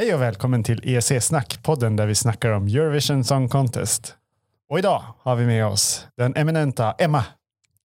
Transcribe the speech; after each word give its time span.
Hej 0.00 0.14
och 0.14 0.20
välkommen 0.20 0.62
till 0.62 0.80
EEC-snack, 0.84 1.62
podden 1.62 1.96
där 1.96 2.06
vi 2.06 2.14
snackar 2.14 2.50
om 2.50 2.66
Eurovision 2.66 3.24
Song 3.24 3.48
Contest. 3.48 4.16
Och 4.68 4.78
idag 4.78 5.02
har 5.18 5.36
vi 5.36 5.46
med 5.46 5.66
oss 5.66 6.06
den 6.16 6.36
eminenta 6.36 6.92
Emma, 6.92 7.24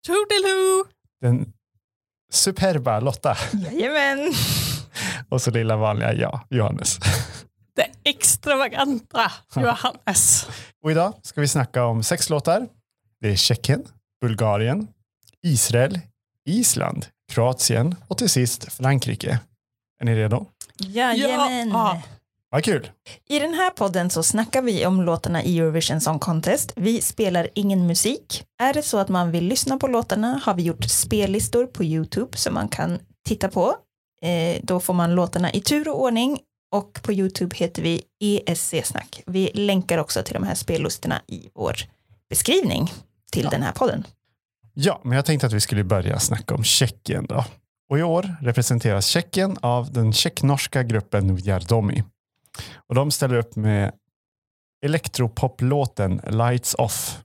Toodiloo! 0.06 0.84
den 1.20 1.52
superba 2.32 3.00
Lotta 3.00 3.36
Jajamän! 3.52 4.32
och 5.28 5.42
så 5.42 5.50
lilla 5.50 5.76
vanliga 5.76 6.12
jag, 6.12 6.40
Johannes. 6.50 6.98
Det 7.76 8.10
extravaganta 8.10 9.32
Johannes. 9.56 10.48
Och 10.82 10.90
idag 10.90 11.14
ska 11.22 11.40
vi 11.40 11.48
snacka 11.48 11.84
om 11.84 12.02
sex 12.02 12.30
låtar. 12.30 12.68
Det 13.20 13.28
är 13.28 13.36
Tjeckien, 13.36 13.84
Bulgarien, 14.20 14.88
Israel, 15.42 16.00
Island, 16.48 17.06
Kroatien 17.32 17.94
och 18.08 18.18
till 18.18 18.30
sist 18.30 18.72
Frankrike. 18.72 19.40
Är 20.00 20.04
ni 20.04 20.14
redo? 20.14 20.46
Jajamän. 20.78 21.68
Ja. 21.68 22.02
Vad 22.50 22.64
kul! 22.64 22.90
I 23.28 23.38
den 23.38 23.54
här 23.54 23.70
podden 23.70 24.10
så 24.10 24.22
snackar 24.22 24.62
vi 24.62 24.86
om 24.86 25.02
låtarna 25.02 25.42
i 25.42 25.58
Eurovision 25.58 26.00
Song 26.00 26.18
Contest. 26.18 26.72
Vi 26.76 27.00
spelar 27.00 27.48
ingen 27.54 27.86
musik. 27.86 28.44
Är 28.62 28.72
det 28.74 28.82
så 28.82 28.98
att 28.98 29.08
man 29.08 29.30
vill 29.30 29.44
lyssna 29.44 29.76
på 29.76 29.86
låtarna 29.86 30.40
har 30.44 30.54
vi 30.54 30.62
gjort 30.62 30.84
spellistor 30.84 31.66
på 31.66 31.84
YouTube 31.84 32.36
som 32.36 32.54
man 32.54 32.68
kan 32.68 32.98
titta 33.28 33.48
på. 33.48 33.74
Eh, 34.22 34.60
då 34.62 34.80
får 34.80 34.94
man 34.94 35.14
låtarna 35.14 35.52
i 35.52 35.60
tur 35.60 35.88
och 35.88 36.02
ordning 36.02 36.38
och 36.72 37.00
på 37.02 37.12
YouTube 37.12 37.56
heter 37.56 37.82
vi 37.82 38.02
ESC-snack. 38.20 39.22
Vi 39.26 39.50
länkar 39.54 39.98
också 39.98 40.22
till 40.22 40.34
de 40.34 40.42
här 40.42 40.54
spellistorna 40.54 41.20
i 41.26 41.48
vår 41.54 41.76
beskrivning 42.30 42.92
till 43.32 43.44
Ja. 43.44 43.50
den 43.50 43.62
här 43.62 43.72
podden. 43.72 44.06
Ja, 44.74 45.00
men 45.04 45.16
jag 45.16 45.24
tänkte 45.24 45.46
att 45.46 45.52
vi 45.52 45.60
skulle 45.60 45.84
börja 45.84 46.18
snacka 46.18 46.54
om 46.54 46.64
Tjeckien 46.64 47.26
då. 47.26 47.44
Och 47.90 47.98
i 47.98 48.02
år 48.02 48.36
representeras 48.40 49.06
Tjeckien 49.06 49.56
av 49.60 49.92
den 49.92 50.12
tjecknorska 50.12 50.82
gruppen 50.82 51.36
Jardomi. 51.36 52.04
Och 52.88 52.94
de 52.94 53.10
ställer 53.10 53.36
upp 53.36 53.56
med 53.56 53.92
elektropoplåten 54.84 56.20
Lights 56.26 56.74
Off. 56.74 57.18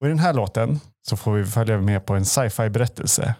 Och 0.00 0.06
i 0.06 0.10
den 0.10 0.18
här 0.18 0.34
låten 0.34 0.80
så 1.02 1.16
får 1.16 1.32
vi 1.32 1.44
följa 1.44 1.80
med 1.80 2.06
på 2.06 2.14
en 2.14 2.24
sci-fi 2.24 2.70
berättelse 2.70 3.34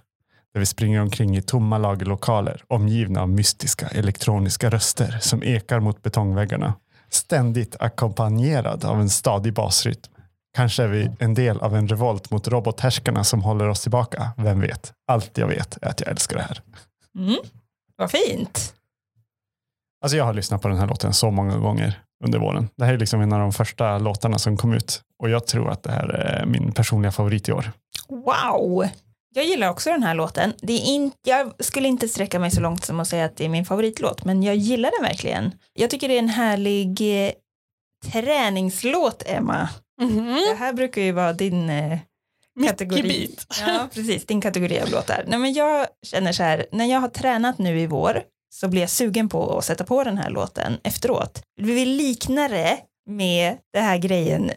där 0.52 0.60
vi 0.60 0.66
springer 0.66 1.00
omkring 1.00 1.36
i 1.36 1.42
tomma 1.42 1.78
lagerlokaler 1.78 2.62
omgivna 2.68 3.22
av 3.22 3.28
mystiska 3.28 3.88
elektroniska 3.88 4.70
röster 4.70 5.18
som 5.20 5.42
ekar 5.42 5.80
mot 5.80 6.02
betongväggarna. 6.02 6.74
Ständigt 7.10 7.76
ackompanjerad 7.80 8.84
av 8.84 9.00
en 9.00 9.10
stadig 9.10 9.54
basrytm. 9.54 10.13
Kanske 10.54 10.82
är 10.82 10.88
vi 10.88 11.10
en 11.18 11.34
del 11.34 11.58
av 11.58 11.76
en 11.76 11.88
revolt 11.88 12.30
mot 12.30 12.48
robothärskarna 12.48 13.24
som 13.24 13.42
håller 13.42 13.68
oss 13.68 13.82
tillbaka. 13.82 14.32
Vem 14.36 14.60
vet? 14.60 14.92
Allt 15.08 15.38
jag 15.38 15.46
vet 15.46 15.78
är 15.82 15.88
att 15.88 16.00
jag 16.00 16.10
älskar 16.10 16.36
det 16.36 16.42
här. 16.42 16.62
Mm. 17.18 17.38
Vad 17.96 18.10
fint. 18.10 18.74
Alltså 20.04 20.16
jag 20.16 20.24
har 20.24 20.34
lyssnat 20.34 20.62
på 20.62 20.68
den 20.68 20.78
här 20.78 20.86
låten 20.86 21.12
så 21.12 21.30
många 21.30 21.58
gånger 21.58 22.00
under 22.24 22.38
våren. 22.38 22.68
Det 22.76 22.84
här 22.84 22.94
är 22.94 22.98
liksom 22.98 23.20
en 23.20 23.32
av 23.32 23.40
de 23.40 23.52
första 23.52 23.98
låtarna 23.98 24.38
som 24.38 24.56
kom 24.56 24.72
ut. 24.72 25.02
Och 25.18 25.30
jag 25.30 25.46
tror 25.46 25.70
att 25.70 25.82
det 25.82 25.90
här 25.90 26.08
är 26.08 26.46
min 26.46 26.72
personliga 26.72 27.12
favorit 27.12 27.48
i 27.48 27.52
år. 27.52 27.72
Wow! 28.08 28.88
Jag 29.34 29.44
gillar 29.44 29.70
också 29.70 29.90
den 29.90 30.02
här 30.02 30.14
låten. 30.14 30.52
Det 30.58 30.72
är 30.72 30.94
in, 30.94 31.12
jag 31.26 31.52
skulle 31.64 31.88
inte 31.88 32.08
sträcka 32.08 32.38
mig 32.38 32.50
så 32.50 32.60
långt 32.60 32.84
som 32.84 33.00
att 33.00 33.08
säga 33.08 33.24
att 33.24 33.36
det 33.36 33.44
är 33.44 33.48
min 33.48 33.64
favoritlåt, 33.64 34.24
men 34.24 34.42
jag 34.42 34.56
gillar 34.56 34.90
den 34.98 35.08
verkligen. 35.08 35.52
Jag 35.72 35.90
tycker 35.90 36.08
det 36.08 36.14
är 36.14 36.18
en 36.18 36.28
härlig 36.28 37.26
eh, 37.26 37.32
träningslåt, 38.12 39.22
Emma. 39.26 39.68
Mhm. 40.02 40.34
Det 40.48 40.54
här 40.58 40.72
brukar 40.72 41.02
ju 41.02 41.12
vara 41.12 41.32
din 41.32 41.70
eh, 41.70 41.98
kategori. 42.66 43.36
Ja, 43.66 43.88
precis. 43.94 44.26
Din 44.26 44.40
kategori 44.40 44.80
av 44.80 44.88
låtar. 44.90 45.24
Nej, 45.26 45.38
men 45.38 45.52
jag 45.52 45.86
känner 46.06 46.32
så 46.32 46.42
här, 46.42 46.66
när 46.72 46.84
jag 46.86 47.00
har 47.00 47.08
tränat 47.08 47.58
nu 47.58 47.80
i 47.80 47.86
vår 47.86 48.22
så 48.54 48.68
blir 48.68 48.80
jag 48.80 48.90
sugen 48.90 49.28
på 49.28 49.58
att 49.58 49.64
sätta 49.64 49.84
på 49.84 50.04
den 50.04 50.18
här 50.18 50.30
låten 50.30 50.78
efteråt. 50.84 51.42
Vi 51.60 51.74
vill 51.74 51.96
likna 51.96 52.48
det 52.48 52.78
med 53.10 53.56
det 53.72 53.80
här 53.80 53.98
grejen 53.98 54.50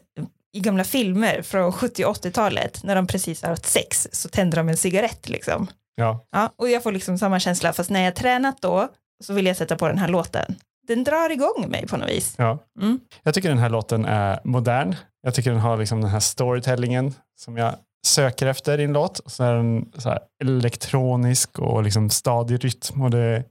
i 0.53 0.59
gamla 0.59 0.83
filmer 0.83 1.41
från 1.41 1.71
70 1.73 2.05
och 2.05 2.15
80-talet 2.15 2.83
när 2.83 2.95
de 2.95 3.07
precis 3.07 3.41
har 3.41 3.49
haft 3.49 3.65
sex 3.65 4.07
så 4.11 4.29
tänder 4.29 4.57
de 4.57 4.69
en 4.69 4.77
cigarett 4.77 5.29
liksom. 5.29 5.67
Ja, 5.95 6.25
Ja, 6.31 6.53
och 6.55 6.69
jag 6.69 6.83
får 6.83 6.91
liksom 6.91 7.17
samma 7.17 7.39
känsla 7.39 7.73
fast 7.73 7.89
när 7.89 8.01
jag 8.01 8.15
tränat 8.15 8.61
då 8.61 8.87
så 9.23 9.33
vill 9.33 9.45
jag 9.45 9.57
sätta 9.57 9.75
på 9.75 9.87
den 9.87 9.97
här 9.97 10.07
låten. 10.07 10.55
Den 10.87 11.03
drar 11.03 11.29
igång 11.29 11.69
mig 11.69 11.87
på 11.87 11.97
något 11.97 12.09
vis. 12.09 12.35
ja. 12.37 12.59
Mm. 12.81 12.99
Jag 13.23 13.33
tycker 13.33 13.49
den 13.49 13.57
här 13.57 13.69
låten 13.69 14.05
är 14.05 14.39
modern. 14.43 14.95
Jag 15.21 15.33
tycker 15.33 15.51
den 15.51 15.59
har 15.59 15.77
liksom 15.77 16.01
den 16.01 16.09
här 16.09 16.19
storytellingen 16.19 17.13
som 17.35 17.57
jag 17.57 17.75
söker 18.05 18.47
efter 18.47 18.79
i 18.79 18.83
en 18.83 18.93
låt. 18.93 19.19
Och 19.19 19.31
så 19.31 19.43
är 19.43 19.53
den 19.53 19.91
så 19.97 20.19
elektronisk 20.43 21.59
och 21.59 21.83
liksom 21.83 22.09
stadig 22.09 22.65
rytm. 22.65 23.01
Och 23.01 23.11
det, 23.11 23.43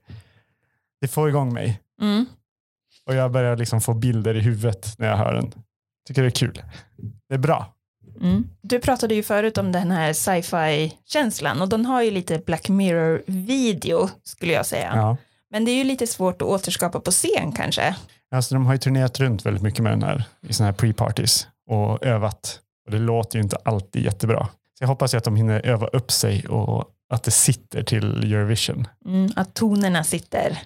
det 1.01 1.07
får 1.07 1.29
igång 1.29 1.53
mig. 1.53 1.81
Mm. 2.01 2.25
Och 3.05 3.15
jag 3.15 3.31
börjar 3.31 3.57
liksom 3.57 3.81
få 3.81 3.93
bilder 3.93 4.35
i 4.35 4.39
huvudet 4.39 4.95
när 4.97 5.07
jag 5.07 5.17
hör 5.17 5.33
den. 5.33 5.51
Tycker 6.07 6.21
det 6.21 6.27
är 6.27 6.31
kul. 6.31 6.61
Det 7.29 7.35
är 7.35 7.39
bra. 7.39 7.73
Mm. 8.21 8.49
Du 8.61 8.79
pratade 8.79 9.15
ju 9.15 9.23
förut 9.23 9.57
om 9.57 9.71
den 9.71 9.91
här 9.91 10.13
sci-fi-känslan 10.13 11.61
och 11.61 11.69
den 11.69 11.85
har 11.85 12.01
ju 12.01 12.11
lite 12.11 12.39
Black 12.39 12.69
Mirror-video 12.69 14.09
skulle 14.23 14.53
jag 14.53 14.65
säga. 14.65 14.91
Ja. 14.95 15.17
Men 15.57 15.65
det 15.65 15.71
är 15.71 15.75
ju 15.75 15.83
lite 15.83 16.07
svårt 16.07 16.41
att 16.41 16.47
återskapa 16.47 16.99
på 16.99 17.11
scen 17.11 17.51
kanske. 17.51 17.95
Alltså, 18.31 18.55
de 18.55 18.65
har 18.65 18.73
ju 18.73 18.79
turnerat 18.79 19.19
runt 19.19 19.45
väldigt 19.45 19.63
mycket 19.63 19.79
med 19.79 19.91
den 19.91 20.03
här 20.03 20.23
i 20.47 20.53
såna 20.53 20.69
här 20.69 20.73
pre-parties 20.77 21.47
och 21.69 22.05
övat. 22.05 22.59
Och 22.85 22.91
det 22.91 22.99
låter 22.99 23.37
ju 23.37 23.43
inte 23.43 23.57
alltid 23.65 24.03
jättebra. 24.03 24.47
Så 24.77 24.83
jag 24.83 24.87
hoppas 24.87 25.13
ju 25.13 25.17
att 25.17 25.23
de 25.23 25.35
hinner 25.35 25.65
öva 25.65 25.87
upp 25.87 26.11
sig 26.11 26.47
och 26.47 26.85
att 27.13 27.23
det 27.23 27.31
sitter 27.31 27.83
till 27.83 28.33
Eurovision. 28.33 28.87
Mm, 29.05 29.31
att 29.35 29.53
tonerna 29.53 30.03
sitter. 30.03 30.57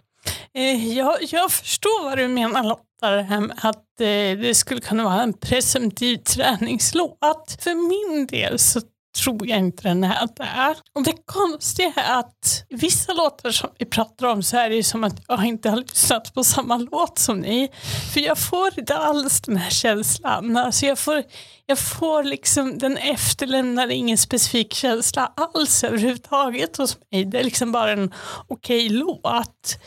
Eh, 0.54 0.88
Jag, 0.98 1.18
jag 1.22 1.52
förstår 1.52 2.04
vad 2.04 2.18
du 2.18 2.28
menar 2.28 2.64
Lotta, 2.64 3.10
det 3.16 3.24
här 3.24 3.40
med 3.40 3.60
att 3.62 4.02
eh, 4.02 4.40
det 4.46 4.56
skulle 4.58 4.82
kunna 4.82 5.04
vara 5.04 5.22
en 5.24 5.34
presumtiv 5.34 6.18
träningslåt. 6.18 7.58
För 7.60 7.76
min 7.76 8.28
del 8.28 8.60
så 8.60 8.82
tror 9.18 9.48
jag 9.48 9.60
inte 9.60 9.84
den 9.84 10.04
är 10.04 10.28
där. 10.36 10.78
Och 10.96 11.04
det 11.04 11.16
konstiga 11.26 11.94
är 11.96 12.20
att 12.20 12.66
vissa 12.70 13.14
låtar 13.14 13.52
som 13.52 13.70
vi 13.78 13.86
pratar 13.86 14.28
om 14.28 14.44
så 14.44 14.58
är 14.58 14.70
det 14.70 14.76
ju 14.76 14.84
som 14.84 15.04
att 15.04 15.24
jag 15.28 15.46
inte 15.46 15.70
har 15.70 15.78
lyssnat 15.78 16.34
på 16.34 16.44
samma 16.44 16.78
låt 16.78 17.20
som 17.20 17.40
ni. 17.40 17.70
För 18.14 18.20
jag 18.20 18.38
får 18.38 18.80
inte 18.80 18.98
alls 18.98 19.42
den 19.42 19.58
här 19.58 19.70
känslan. 19.70 20.58
Alltså 20.58 20.86
jag 20.86 21.00
får, 21.00 21.24
jag 21.66 21.80
får 21.80 22.24
liksom, 22.24 22.78
den 22.78 22.98
efterlämnar 22.98 23.88
ingen 23.88 24.18
specifik 24.18 24.74
känsla 24.74 25.34
alls 25.36 25.84
överhuvudtaget 25.84 26.78
hos 26.78 26.98
mig. 27.12 27.26
Det 27.26 27.40
är 27.40 27.44
liksom 27.44 27.72
bara 27.72 27.92
en 27.92 28.14
okej 28.48 28.90
låt. 28.90 29.78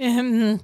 Um, 0.00 0.58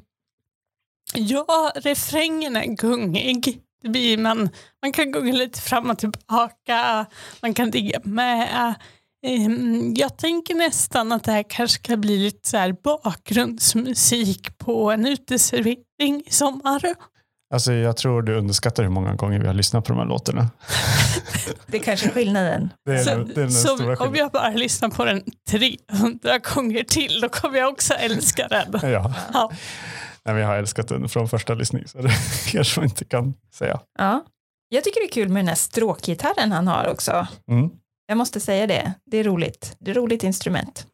ja, 1.15 1.73
refrängen 1.75 2.57
är 2.57 2.65
gungig. 2.65 3.63
Det 3.83 3.89
blir 3.89 4.19
man, 4.19 4.49
man 4.83 4.93
kan 4.93 5.13
gunga 5.13 5.33
lite 5.33 5.61
fram 5.61 5.91
och 5.91 5.99
tillbaka, 5.99 7.07
man 7.43 7.55
kan 7.55 7.71
digga 7.71 8.01
med. 8.05 8.75
Ehm, 9.27 9.95
jag 9.97 10.17
tänker 10.19 10.55
nästan 10.55 11.13
att 11.13 11.25
det 11.25 11.33
här 11.33 11.45
kanske 11.49 11.83
kan 11.83 12.01
bli 12.01 12.19
lite 12.19 12.49
så 12.49 12.57
här 12.57 12.77
bakgrundsmusik 13.53 14.59
på 14.59 14.91
en 14.91 15.07
uteservering 15.07 16.23
i 16.27 16.31
sommar. 16.33 16.83
Alltså 17.55 17.73
jag 17.73 17.97
tror 17.97 18.23
du 18.23 18.37
underskattar 18.39 18.83
hur 18.83 18.91
många 18.91 19.15
gånger 19.15 19.39
vi 19.39 19.47
har 19.47 19.55
lyssnat 19.55 19.85
på 19.85 19.93
de 19.93 19.99
här 19.99 20.07
låtarna. 20.07 20.49
Det 21.67 21.77
är 21.79 21.83
kanske 21.83 22.07
är 22.07 22.11
skillnaden. 22.11 22.71
Det 22.85 22.93
är, 22.93 22.99
Så, 23.05 23.11
den- 23.11 23.27
det 23.29 23.33
är 23.41 23.45
den 23.45 23.51
så 23.53 23.59
stora 23.77 23.91
om 23.91 23.97
skillnaden. 23.97 24.15
jag 24.19 24.31
bara 24.31 24.51
lyssnar 24.51 24.89
på 24.89 25.05
den 25.05 25.23
300 25.51 26.39
gånger 26.39 26.85
till 26.85 27.21
då 27.21 27.29
kommer 27.29 27.59
jag 27.59 27.73
också 27.73 27.95
älska 27.95 28.49
den. 28.49 28.91
Ja. 28.93 29.15
Ja. 29.33 29.53
Nej, 30.25 30.35
vi 30.35 30.43
har 30.43 30.57
älskat 30.57 30.89
den 30.89 31.09
från 31.09 31.29
första 31.29 31.55
lyssning 31.55 31.89
så 31.89 31.99
det 32.03 32.13
kanske 32.53 32.81
man 32.81 32.89
inte 32.89 33.05
kan 33.05 33.35
säga. 33.53 33.81
Ja. 33.99 34.25
Jag 34.69 34.85
tycker 34.85 35.01
det 35.01 35.07
är 35.07 35.13
kul 35.13 35.29
med 35.29 35.41
den 35.41 35.49
här 35.49 35.55
stråkgitarren 35.55 36.53
han 36.53 36.69
har 36.69 36.89
också. 36.89 37.27
Mm. 37.51 37.71
Jag 38.07 38.19
måste 38.19 38.41
säga 38.41 38.67
det. 38.67 38.93
Det 39.07 39.19
är 39.19 39.25
roligt. 39.25 39.77
Det 39.79 39.91
är 39.91 39.93
ett 39.93 39.97
roligt 39.97 40.23
instrument. 40.23 40.87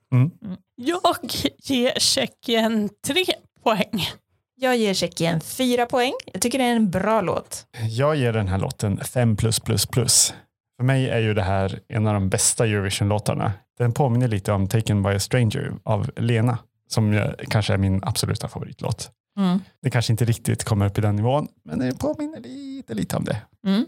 Jag 0.77 1.17
ger 1.59 1.99
Tjeckien 1.99 2.91
tre 3.07 3.25
poäng. 3.63 4.09
Jag 4.55 4.77
ger 4.77 4.95
Tjeckien 4.95 5.41
fyra 5.41 5.87
poäng. 5.87 6.13
Jag 6.33 6.43
tycker 6.43 6.59
det 6.59 6.65
är 6.65 6.77
en 6.77 6.91
bra 6.91 7.21
låt. 7.21 7.67
Jag 7.89 8.17
ger 8.17 8.33
den 8.33 8.49
här 8.49 8.59
låten 8.59 8.97
5 8.97 9.37
plus 9.37 9.61
plus 9.61 9.87
plus. 9.87 10.35
För 10.77 10.85
mig 10.85 11.09
är 11.09 11.19
ju 11.19 11.35
det 11.35 11.43
här 11.43 11.81
en 11.89 12.07
av 12.07 12.15
de 12.15 12.29
bästa 12.29 12.67
Eurovision-låtarna. 12.67 13.53
Den 13.79 13.93
påminner 13.93 14.29
lite 14.29 14.53
om 14.53 14.69
Taken 14.69 15.03
by 15.03 15.11
a 15.11 15.21
Stranger 15.21 15.73
av 15.85 16.11
Lena 16.17 16.59
som 16.89 17.33
kanske 17.49 17.73
är 17.73 17.79
min 17.79 18.05
absoluta 18.05 18.49
favoritlåt. 18.49 19.11
Mm. 19.39 19.61
Det 19.83 19.91
kanske 19.91 20.13
inte 20.13 20.25
riktigt 20.25 20.65
kommer 20.65 20.87
upp 20.87 20.99
i 20.99 21.01
den 21.01 21.17
nivån 21.17 21.49
men 21.65 21.79
det 21.79 21.99
påminner 21.99 22.41
lite, 22.41 22.95
lite 22.95 23.17
om 23.17 23.25
det. 23.25 23.43
Mm. 23.67 23.85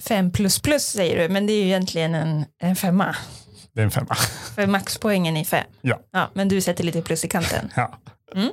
Fem 0.00 0.32
plus 0.32 0.60
plus 0.60 0.82
säger 0.82 1.22
du, 1.22 1.32
men 1.32 1.46
det 1.46 1.52
är 1.52 1.60
ju 1.60 1.66
egentligen 1.66 2.14
en, 2.14 2.44
en 2.58 2.76
femma. 2.76 3.16
Det 3.72 3.80
är 3.80 3.84
en 3.84 3.90
femma. 3.90 4.14
För 4.54 4.66
maxpoängen 4.66 5.36
är 5.36 5.44
fem. 5.44 5.64
Ja. 5.80 6.00
ja. 6.10 6.30
Men 6.34 6.48
du 6.48 6.60
sätter 6.60 6.84
lite 6.84 7.02
plus 7.02 7.24
i 7.24 7.28
kanten. 7.28 7.72
Ja. 7.76 7.98
Mm. 8.34 8.50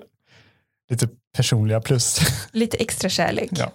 Lite 0.90 1.10
personliga 1.36 1.82
plus. 1.82 2.20
Lite 2.52 2.78
extra 2.78 3.10
kärlek. 3.10 3.50
Ja. 3.52 3.72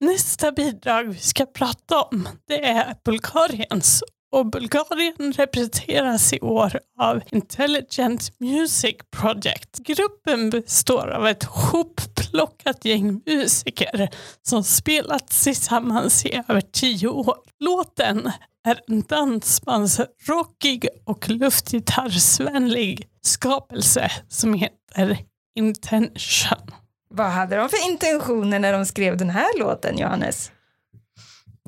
Nästa 0.00 0.52
bidrag 0.52 1.04
vi 1.04 1.18
ska 1.18 1.46
prata 1.46 2.02
om 2.02 2.28
det 2.46 2.64
är 2.64 2.96
Bulgariens 3.04 4.02
och 4.32 4.46
Bulgarien 4.46 5.32
representeras 5.32 6.32
i 6.32 6.40
år 6.40 6.80
av 6.98 7.22
Intelligent 7.30 8.40
Music 8.40 8.96
Project. 9.10 9.78
Gruppen 9.78 10.50
består 10.50 11.10
av 11.10 11.26
ett 11.26 11.44
hopplockat 11.44 12.84
gäng 12.84 13.20
musiker 13.26 14.08
som 14.42 14.64
spelat 14.64 15.28
tillsammans 15.28 16.26
i 16.26 16.42
över 16.48 16.60
tio 16.60 17.08
år. 17.08 17.34
Låten 17.60 18.30
är 18.64 18.80
en 18.88 19.02
dansbandsrockig 19.02 20.88
och 21.04 21.28
luftgitarrsvänlig 21.28 23.08
skapelse 23.22 24.10
som 24.28 24.54
heter 24.54 25.18
Intention. 25.54 26.70
Vad 27.10 27.26
hade 27.26 27.56
de 27.56 27.68
för 27.68 27.90
intentioner 27.90 28.58
när 28.58 28.72
de 28.72 28.86
skrev 28.86 29.16
den 29.16 29.30
här 29.30 29.58
låten, 29.58 29.98
Johannes? 29.98 30.52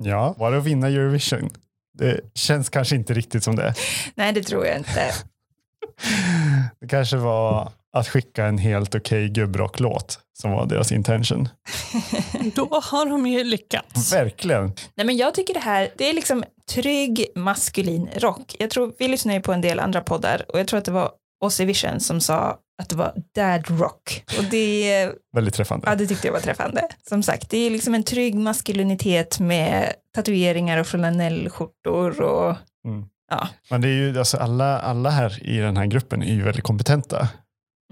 Ja, 0.01 0.35
var 0.39 0.53
det 0.53 0.59
att 0.59 0.65
vinna 0.65 0.89
Eurovision? 0.89 1.51
Det 1.99 2.21
känns 2.35 2.69
kanske 2.69 2.97
inte 2.97 3.15
riktigt 3.15 3.45
som 3.45 3.57
det. 3.57 3.75
Nej, 4.15 4.33
det 4.33 4.43
tror 4.43 4.67
jag 4.67 4.77
inte. 4.77 5.13
Det 6.81 6.89
kanske 6.89 7.17
var 7.17 7.73
att 7.93 8.09
skicka 8.09 8.47
en 8.47 8.59
helt 8.59 8.95
okej 8.95 9.29
gubbrocklåt 9.29 10.19
som 10.39 10.51
var 10.51 10.67
deras 10.67 10.93
intention. 10.93 11.49
Då 12.55 12.81
har 12.83 13.07
de 13.07 13.27
ju 13.27 13.45
lyckats. 13.45 14.13
Verkligen. 14.13 14.73
Nej, 14.95 15.07
men 15.07 15.17
jag 15.17 15.35
tycker 15.35 15.55
det 15.55 15.61
här, 15.61 15.89
det 15.99 16.09
är 16.09 16.13
liksom 16.13 16.45
trygg 16.71 17.27
maskulin 17.35 18.09
rock. 18.17 18.57
Jag 18.59 18.71
tror, 18.71 18.93
vi 18.99 19.09
lyssnar 19.09 19.35
ju 19.35 19.41
på 19.41 19.53
en 19.53 19.61
del 19.61 19.81
andra 19.81 20.01
poddar 20.01 20.45
och 20.49 20.59
jag 20.59 20.67
tror 20.69 20.79
att 20.79 20.85
det 20.85 20.93
var 20.93 21.11
Ozzy 21.45 21.65
Vision 21.65 22.01
som 22.01 22.21
sa 22.21 22.59
att 22.83 22.89
det 22.89 22.97
var 22.97 23.13
dad 23.35 23.81
rock. 23.81 24.25
Och 24.39 24.45
det, 24.45 25.13
Väldigt 25.37 25.55
träffande. 25.55 25.87
ja, 25.91 25.95
det 25.95 26.07
tyckte 26.07 26.27
jag 26.27 26.33
var 26.33 26.41
träffande. 26.41 26.89
Som 27.09 27.23
sagt, 27.23 27.51
det 27.51 27.59
är 27.59 27.71
liksom 27.71 27.95
en 27.95 28.03
trygg 28.05 28.35
maskulinitet 28.35 29.41
med 29.41 29.93
tatueringar 30.15 30.79
och 30.79 30.87
flanellskjortor 30.87 32.21
och 32.21 32.57
Mm. 32.87 33.05
ja. 33.31 33.49
Men 33.71 33.81
det 33.81 33.89
är 33.89 33.93
ju, 33.93 34.19
alltså 34.19 34.37
alla, 34.37 34.81
alla 34.81 35.11
här 35.11 35.47
i 35.49 35.57
den 35.57 35.77
här 35.77 35.87
gruppen 35.87 36.23
är 36.23 36.35
ju 36.35 36.43
väldigt 36.43 36.65
kompetenta. 36.65 37.29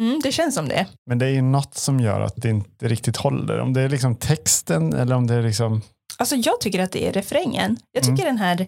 Mm, 0.01 0.21
det 0.25 0.33
känns 0.33 0.55
som 0.55 0.69
det. 0.69 0.87
Men 1.07 1.19
det 1.19 1.27
är 1.27 1.31
ju 1.31 1.43
något 1.43 1.75
som 1.75 2.01
gör 2.01 2.21
att 2.21 2.35
det 2.37 2.49
inte 2.49 2.89
riktigt 2.89 3.17
håller. 3.17 3.59
Om 3.61 3.73
det 3.73 3.81
är 3.81 3.89
liksom 3.89 4.17
texten 4.17 4.93
eller 4.93 5.17
om 5.17 5.27
det 5.27 5.35
är 5.35 5.43
liksom... 5.43 5.83
Alltså 6.19 6.37
jag 6.37 6.61
tycker 6.61 6.79
att 6.83 6.93
det 6.93 7.09
är 7.09 7.13
refrängen. 7.13 7.77
Jag 7.93 8.03
tycker 8.05 8.25
den 8.25 8.39
här 8.39 8.67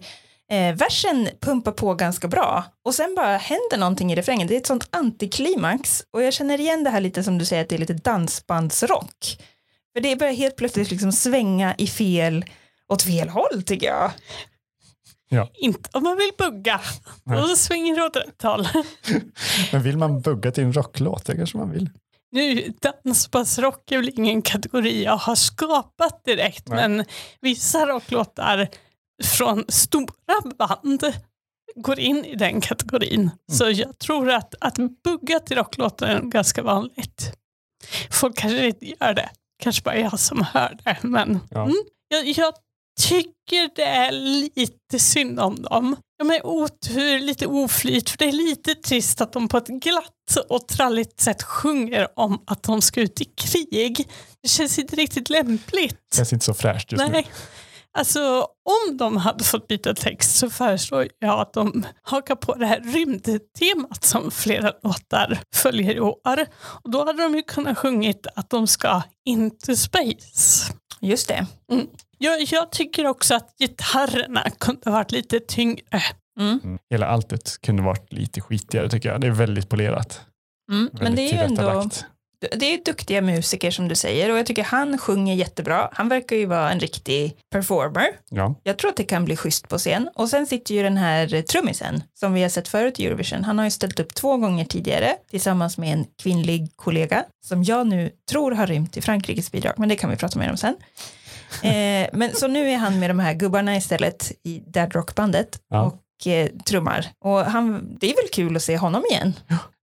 eh, 0.51 0.75
versen 0.75 1.27
pumpar 1.41 1.71
på 1.71 1.93
ganska 1.93 2.27
bra 2.27 2.63
och 2.85 2.95
sen 2.95 3.15
bara 3.15 3.37
händer 3.37 3.77
någonting 3.77 4.11
i 4.11 4.15
refrängen. 4.15 4.47
Det 4.47 4.55
är 4.55 4.57
ett 4.57 4.67
sånt 4.67 4.87
antiklimax 4.89 6.03
och 6.13 6.23
jag 6.23 6.33
känner 6.33 6.59
igen 6.59 6.83
det 6.83 6.89
här 6.89 7.01
lite 7.01 7.23
som 7.23 7.37
du 7.37 7.45
säger 7.45 7.63
att 7.63 7.69
det 7.69 7.75
är 7.75 7.79
lite 7.79 7.93
dansbandsrock. 7.93 9.37
För 9.93 10.01
det 10.01 10.15
börjar 10.15 10.33
helt 10.33 10.55
plötsligt 10.55 10.91
liksom 10.91 11.11
svänga 11.11 11.75
i 11.77 11.87
fel, 11.87 12.45
åt 12.93 13.01
fel 13.01 13.29
håll 13.29 13.63
tycker 13.65 13.87
jag. 13.87 14.11
Inte 15.53 15.89
om 15.93 16.03
man 16.03 16.17
vill 16.17 16.31
bugga. 16.37 16.81
Nej. 17.23 17.41
Då 17.41 17.47
svänger 17.55 17.95
det 17.95 18.03
åt 18.03 18.15
rätt 18.15 18.41
håll. 18.41 18.67
Men 19.71 19.83
vill 19.83 19.97
man 19.97 20.21
bugga 20.21 20.51
till 20.51 20.63
en 20.63 20.73
rocklåt? 20.73 21.25
Det 21.25 21.35
kanske 21.35 21.57
man 21.57 21.71
vill. 21.71 21.89
Nu, 22.31 22.73
dansbandsrock 22.81 23.91
är 23.91 23.97
väl 23.97 24.09
ingen 24.09 24.41
kategori 24.41 25.03
jag 25.03 25.17
har 25.17 25.35
skapat 25.35 26.25
direkt, 26.25 26.67
Nej. 26.67 26.89
men 26.89 27.05
vissa 27.41 27.85
rocklåtar 27.85 28.67
från 29.23 29.65
stora 29.67 30.41
band 30.57 31.03
går 31.75 31.99
in 31.99 32.25
i 32.25 32.35
den 32.35 32.61
kategorin. 32.61 33.19
Mm. 33.21 33.31
Så 33.51 33.69
jag 33.69 33.99
tror 33.99 34.29
att, 34.31 34.55
att 34.61 34.75
bugga 35.03 35.39
till 35.39 35.57
rocklåtar 35.57 36.07
är 36.07 36.21
ganska 36.21 36.61
vanligt. 36.63 37.37
Folk 38.11 38.37
kanske 38.37 38.67
inte 38.67 38.85
gör 38.85 39.13
det. 39.13 39.29
Kanske 39.63 39.81
bara 39.83 39.97
jag 39.97 40.19
som 40.19 40.41
hör 40.53 40.77
det. 40.83 40.97
Men 41.01 41.39
Ja. 41.49 41.63
mm, 41.63 41.75
jag, 42.07 42.27
jag 42.27 42.53
tycker 42.99 43.75
det 43.75 43.83
är 43.83 44.11
lite 44.11 44.99
synd 44.99 45.39
om 45.39 45.61
dem. 45.61 45.95
De 46.19 46.31
är 46.31 46.45
otur, 46.45 47.19
lite 47.19 47.47
oflyt. 47.47 48.09
För 48.09 48.17
det 48.17 48.25
är 48.25 48.31
lite 48.31 48.75
trist 48.75 49.21
att 49.21 49.33
de 49.33 49.47
på 49.47 49.57
ett 49.57 49.67
glatt 49.67 50.37
och 50.49 50.67
tralligt 50.67 51.19
sätt 51.19 51.43
sjunger 51.43 52.07
om 52.19 52.43
att 52.47 52.63
de 52.63 52.81
ska 52.81 53.01
ut 53.01 53.21
i 53.21 53.25
krig. 53.25 54.09
Det 54.41 54.49
känns 54.49 54.79
inte 54.79 54.95
riktigt 54.95 55.29
lämpligt. 55.29 55.99
Det 56.11 56.17
känns 56.17 56.33
inte 56.33 56.45
så 56.45 56.53
fräscht 56.53 56.91
just 56.91 57.03
nu. 57.03 57.11
Nej. 57.11 57.27
Alltså 57.97 58.47
om 58.89 58.97
de 58.97 59.17
hade 59.17 59.43
fått 59.43 59.67
byta 59.67 59.93
text 59.93 60.37
så 60.37 60.49
föreslår 60.49 61.07
jag 61.19 61.39
att 61.39 61.53
de 61.53 61.85
hakar 62.01 62.35
på 62.35 62.55
det 62.55 62.65
här 62.65 62.79
rymdtemat 62.79 64.05
som 64.05 64.31
flera 64.31 64.73
låtar 64.83 65.39
följer 65.55 65.95
i 65.95 65.99
år. 65.99 66.45
Och 66.83 66.91
då 66.91 67.05
hade 67.05 67.23
de 67.23 67.35
ju 67.35 67.41
kunnat 67.41 67.77
sjungit 67.77 68.27
att 68.35 68.49
de 68.49 68.67
ska 68.67 69.01
into 69.25 69.75
space. 69.75 70.73
Just 71.01 71.27
det. 71.27 71.45
Jag, 72.17 72.41
jag 72.41 72.71
tycker 72.71 73.07
också 73.07 73.35
att 73.35 73.55
gitarrerna 73.59 74.43
kunde 74.59 74.91
varit 74.91 75.11
lite 75.11 75.39
tyngre. 75.39 75.81
Mm. 76.39 76.59
Mm. 76.63 76.79
Hela 76.89 77.07
alltet 77.07 77.61
kunde 77.61 77.83
varit 77.83 78.13
lite 78.13 78.41
skitigare 78.41 78.89
tycker 78.89 79.09
jag. 79.09 79.21
Det 79.21 79.27
är 79.27 79.31
väldigt 79.31 79.69
polerat. 79.69 80.21
Mm. 80.71 80.89
Men 80.93 81.15
det 81.15 81.21
är 81.21 81.33
ju 81.33 81.39
ändå, 81.39 81.89
det 82.39 82.73
är 82.73 82.85
duktiga 82.85 83.21
musiker 83.21 83.71
som 83.71 83.87
du 83.87 83.95
säger 83.95 84.31
och 84.31 84.37
jag 84.37 84.45
tycker 84.45 84.63
han 84.63 84.97
sjunger 84.97 85.35
jättebra. 85.35 85.89
Han 85.93 86.09
verkar 86.09 86.35
ju 86.35 86.45
vara 86.45 86.71
en 86.71 86.79
riktig 86.79 87.35
performer. 87.51 88.07
Ja. 88.29 88.55
Jag 88.63 88.77
tror 88.77 88.89
att 88.89 88.97
det 88.97 89.03
kan 89.03 89.25
bli 89.25 89.35
schysst 89.35 89.67
på 89.67 89.77
scen. 89.77 90.09
Och 90.15 90.29
sen 90.29 90.47
sitter 90.47 90.75
ju 90.75 90.83
den 90.83 90.97
här 90.97 91.41
trummisen 91.41 92.03
som 92.13 92.33
vi 92.33 92.41
har 92.41 92.49
sett 92.49 92.67
förut 92.67 92.99
i 92.99 93.05
Eurovision. 93.05 93.43
Han 93.43 93.57
har 93.57 93.65
ju 93.65 93.71
ställt 93.71 93.99
upp 93.99 94.13
två 94.13 94.37
gånger 94.37 94.65
tidigare 94.65 95.15
tillsammans 95.29 95.77
med 95.77 95.93
en 95.93 96.05
kvinnlig 96.23 96.71
kollega 96.75 97.23
som 97.45 97.63
jag 97.63 97.87
nu 97.87 98.11
tror 98.29 98.51
har 98.51 98.67
rymt 98.67 98.93
till 98.93 99.03
Frankrikes 99.03 99.51
bidrag, 99.51 99.73
men 99.77 99.89
det 99.89 99.95
kan 99.95 100.09
vi 100.09 100.15
prata 100.15 100.39
mer 100.39 100.51
om 100.51 100.57
sen. 100.57 100.75
Eh, 101.63 102.07
men 102.13 102.31
så 102.35 102.47
nu 102.47 102.69
är 102.69 102.77
han 102.77 102.99
med 102.99 103.09
de 103.09 103.19
här 103.19 103.33
gubbarna 103.33 103.75
istället 103.75 104.31
i 104.43 104.63
Dad 104.67 104.95
Rock-bandet 104.95 105.59
Ja. 105.69 105.81
och 105.81 106.27
eh, 106.27 106.47
trummar. 106.69 107.05
Och 107.25 107.39
han, 107.39 107.95
det 107.99 108.11
är 108.11 108.15
väl 108.15 108.29
kul 108.33 108.55
att 108.55 108.61
se 108.61 108.77
honom 108.77 109.03
igen. 109.11 109.33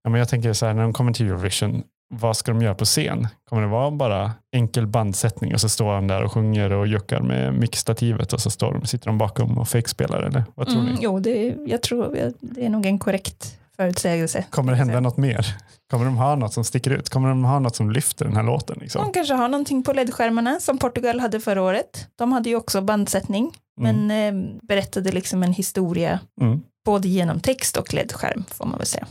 Ja, 0.04 0.10
men 0.10 0.18
jag 0.18 0.28
tänker 0.28 0.52
så 0.52 0.66
här, 0.66 0.74
när 0.74 0.82
de 0.82 0.92
kommer 0.92 1.12
till 1.12 1.26
Eurovision, 1.26 1.82
vad 2.14 2.36
ska 2.36 2.52
de 2.52 2.62
göra 2.62 2.74
på 2.74 2.84
scen? 2.84 3.28
Kommer 3.48 3.62
det 3.62 3.68
vara 3.68 3.90
bara 3.90 4.32
enkel 4.56 4.86
bandsättning 4.86 5.54
och 5.54 5.60
så 5.60 5.68
står 5.68 5.94
han 5.94 6.06
där 6.06 6.22
och 6.22 6.32
sjunger 6.32 6.72
och 6.72 6.86
juckar 6.86 7.20
med 7.20 7.54
mixstativet 7.54 8.32
och 8.32 8.40
så 8.40 8.50
står 8.50 8.72
de, 8.72 8.86
sitter 8.86 9.06
de 9.06 9.18
bakom 9.18 9.58
och 9.58 9.68
fejkspelar 9.68 10.22
eller 10.22 10.44
vad 10.54 10.66
tror 10.66 10.80
Mm, 10.80 10.92
ni? 10.94 10.98
jo, 11.02 11.20
det, 11.20 11.54
jag 11.66 11.82
tror 11.82 12.32
det 12.40 12.64
är 12.66 12.68
nog 12.70 12.86
en 12.86 12.98
korrekt 12.98 13.58
förutsägelse. 13.82 14.44
Kommer 14.50 14.72
det 14.72 14.78
hända 14.78 15.00
något 15.00 15.16
mer? 15.16 15.56
Kommer 15.90 16.04
de 16.04 16.16
ha 16.16 16.34
något 16.36 16.52
som 16.52 16.64
sticker 16.64 16.90
ut? 16.90 17.08
Kommer 17.08 17.28
de 17.28 17.44
ha 17.44 17.58
något 17.58 17.76
som 17.76 17.90
lyfter 17.90 18.24
den 18.24 18.36
här 18.36 18.42
låten? 18.42 18.78
Liksom? 18.80 19.04
De 19.04 19.12
kanske 19.12 19.34
har 19.34 19.48
någonting 19.48 19.82
på 19.82 19.92
LED-skärmarna 19.92 20.60
som 20.60 20.78
Portugal 20.78 21.20
hade 21.20 21.40
förra 21.40 21.62
året. 21.62 22.06
De 22.16 22.32
hade 22.32 22.48
ju 22.48 22.56
också 22.56 22.80
bandsättning, 22.80 23.52
Mm. 23.80 24.06
men 24.06 24.10
eh, 24.10 24.58
berättade 24.62 25.12
liksom 25.12 25.42
en 25.42 25.52
historia 25.52 26.20
Mm. 26.40 26.60
både 26.84 27.08
genom 27.08 27.40
text 27.40 27.76
och 27.76 27.94
LED-skärm 27.94 28.44
får 28.48 28.66
man 28.66 28.78
väl 28.78 28.86
säga. 28.86 29.06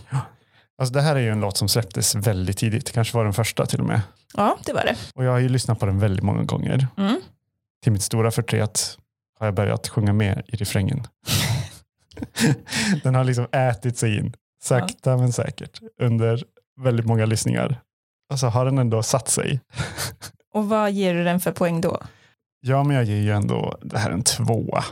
Alltså, 0.77 0.93
det 0.93 1.01
här 1.01 1.15
är 1.15 1.19
ju 1.19 1.29
en 1.29 1.39
låt 1.39 1.57
som 1.57 1.67
släpptes 1.69 2.15
väldigt 2.15 2.57
tidigt, 2.57 2.91
kanske 2.91 3.17
var 3.17 3.23
den 3.23 3.33
första 3.33 3.65
till 3.65 3.79
och 3.79 3.85
med. 3.85 4.01
Ja, 4.33 4.57
det 4.65 4.73
var 4.73 4.83
det. 4.83 4.95
Och 5.15 5.23
jag 5.25 5.31
har 5.31 5.39
ju 5.39 5.49
lyssnat 5.49 5.79
på 5.79 5.85
den 5.85 5.99
väldigt 5.99 6.23
många 6.23 6.43
gånger. 6.43 6.87
Mm. 6.97 7.21
Till 7.83 7.91
mitt 7.91 8.03
stora 8.03 8.31
förtret 8.31 8.97
har 9.39 9.47
jag 9.47 9.53
börjat 9.53 9.87
sjunga 9.87 10.13
med 10.13 10.41
i 10.47 10.55
refrängen. 10.55 11.07
den 13.03 13.15
har 13.15 13.23
liksom 13.23 13.47
ätit 13.51 13.97
sig 13.97 14.17
in, 14.17 14.33
sakta 14.63 15.17
men 15.17 15.33
säkert, 15.33 15.79
under 16.01 16.43
väldigt 16.81 17.05
många 17.05 17.25
lyssningar. 17.25 17.81
Och 18.31 18.39
så 18.39 18.47
har 18.47 18.65
den 18.65 18.77
ändå 18.77 19.03
satt 19.03 19.29
sig. 19.29 19.59
Och 20.53 20.69
vad 20.69 20.91
ger 20.91 21.13
du 21.13 21.23
den 21.23 21.39
för 21.39 21.51
poäng 21.51 21.81
då? 21.81 22.01
Ja, 22.61 22.83
men 22.83 22.95
jag 22.95 23.05
ger 23.05 23.21
ju 23.21 23.31
ändå 23.31 23.77
det 23.81 23.97
här 23.97 24.11
en 24.11 24.23
tvåa. 24.23 24.83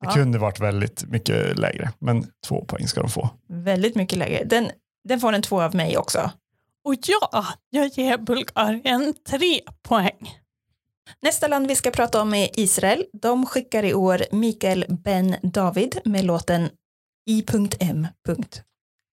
Det 0.00 0.06
Ja. 0.06 0.10
kunde 0.10 0.38
varit 0.38 0.60
väldigt 0.60 1.04
mycket 1.04 1.58
lägre, 1.58 1.92
men 1.98 2.26
två 2.46 2.64
poäng 2.64 2.88
ska 2.88 3.00
de 3.00 3.10
få. 3.10 3.30
Väldigt 3.48 3.94
mycket 3.96 4.18
lägre. 4.18 4.44
Den, 4.44 4.70
den 5.08 5.20
får 5.20 5.32
en 5.32 5.42
två 5.42 5.62
av 5.62 5.74
mig 5.74 5.98
också. 5.98 6.30
Och 6.84 6.94
ja, 7.06 7.46
jag 7.70 7.86
ger 7.86 8.18
Bulgarien 8.18 9.14
tre 9.28 9.60
poäng. 9.82 10.38
Nästa 11.22 11.48
land 11.48 11.66
vi 11.68 11.74
ska 11.74 11.90
prata 11.90 12.22
om 12.22 12.34
är 12.34 12.60
Israel. 12.60 13.04
De 13.12 13.46
skickar 13.46 13.82
i 13.84 13.94
år 13.94 14.22
Mikael 14.32 14.84
Ben 14.88 15.36
David 15.42 15.98
med 16.04 16.24
låten 16.24 16.68
I.M. 17.26 18.06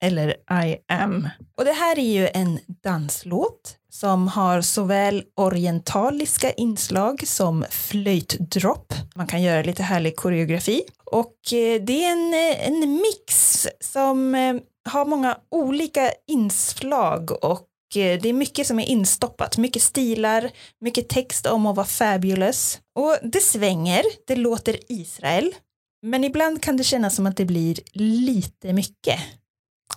Eller 0.01 0.29
I 0.65 0.77
am. 0.89 1.29
Och 1.57 1.65
det 1.65 1.73
här 1.73 1.99
är 1.99 2.13
ju 2.13 2.29
en 2.35 2.59
danslåt 2.83 3.77
som 3.93 4.29
har 4.29 4.61
såväl 4.61 5.25
orientaliska 5.37 6.53
inslag 6.53 7.27
som 7.27 7.65
flöjtdropp. 7.71 8.95
Man 9.15 9.27
kan 9.27 9.43
göra 9.43 9.63
lite 9.63 9.83
härlig 9.83 10.17
koreografi. 10.17 10.83
Och 11.05 11.53
eh, 11.53 11.83
det 11.83 12.05
är 12.05 12.13
en, 12.13 12.35
eh, 12.35 12.69
en 12.69 12.93
mix 12.93 13.67
som 13.81 14.35
eh, 14.35 14.55
har 14.89 15.05
många 15.05 15.39
olika 15.51 16.11
inslag 16.27 17.45
och 17.45 17.67
det 17.95 18.29
är 18.29 18.33
mycket 18.33 18.67
som 18.67 18.79
är 18.79 18.87
instoppat, 18.87 19.59
mycket 19.59 19.83
stilar, 19.83 20.51
mycket 20.81 21.09
text 21.09 21.47
om 21.47 21.67
att 21.67 21.77
vara 21.77 21.87
fabulous. 21.87 22.79
Och 22.95 23.17
det 23.23 23.41
svänger, 23.41 24.03
det 24.27 24.37
låter 24.37 24.93
Israel. 24.93 25.55
Men 26.03 26.25
ibland 26.25 26.63
kan 26.63 26.77
det 26.77 26.85
kännas 26.85 27.17
som 27.17 27.27
att 27.27 27.37
det 27.37 27.45
blir 27.45 27.79
lite 27.93 28.73
mycket. 28.73 29.21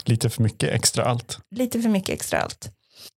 Lite 0.06 0.30
för 0.30 0.44
mycket 0.44 0.70
extra 0.70 1.06
allt. 1.06 1.40
Lite 1.56 1.82
för 1.82 1.90
mycket 1.90 2.14
extra 2.14 2.40
allt. 2.40 2.70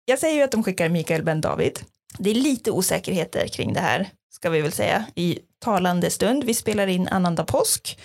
Jag 0.05 0.19
säger 0.19 0.37
ju 0.37 0.43
att 0.43 0.51
de 0.51 0.63
skickar 0.63 0.89
Mikael 0.89 1.23
Ben 1.23 1.41
David. 1.41 1.81
Det 2.19 2.31
är 2.31 2.35
lite 2.35 2.71
osäkerheter 2.71 3.49
kring 3.49 3.73
det 3.73 3.81
här, 3.81 4.09
ska 4.31 4.51
vi 4.51 4.61
väl 4.61 4.73
säga, 4.73 5.05
i 5.15 5.39
talande 5.59 6.11
stund. 6.11 6.45
Vi 6.45 6.55
spelar 6.55 6.87
in 6.87 7.09
annandag 7.09 7.45
påsk 7.45 7.99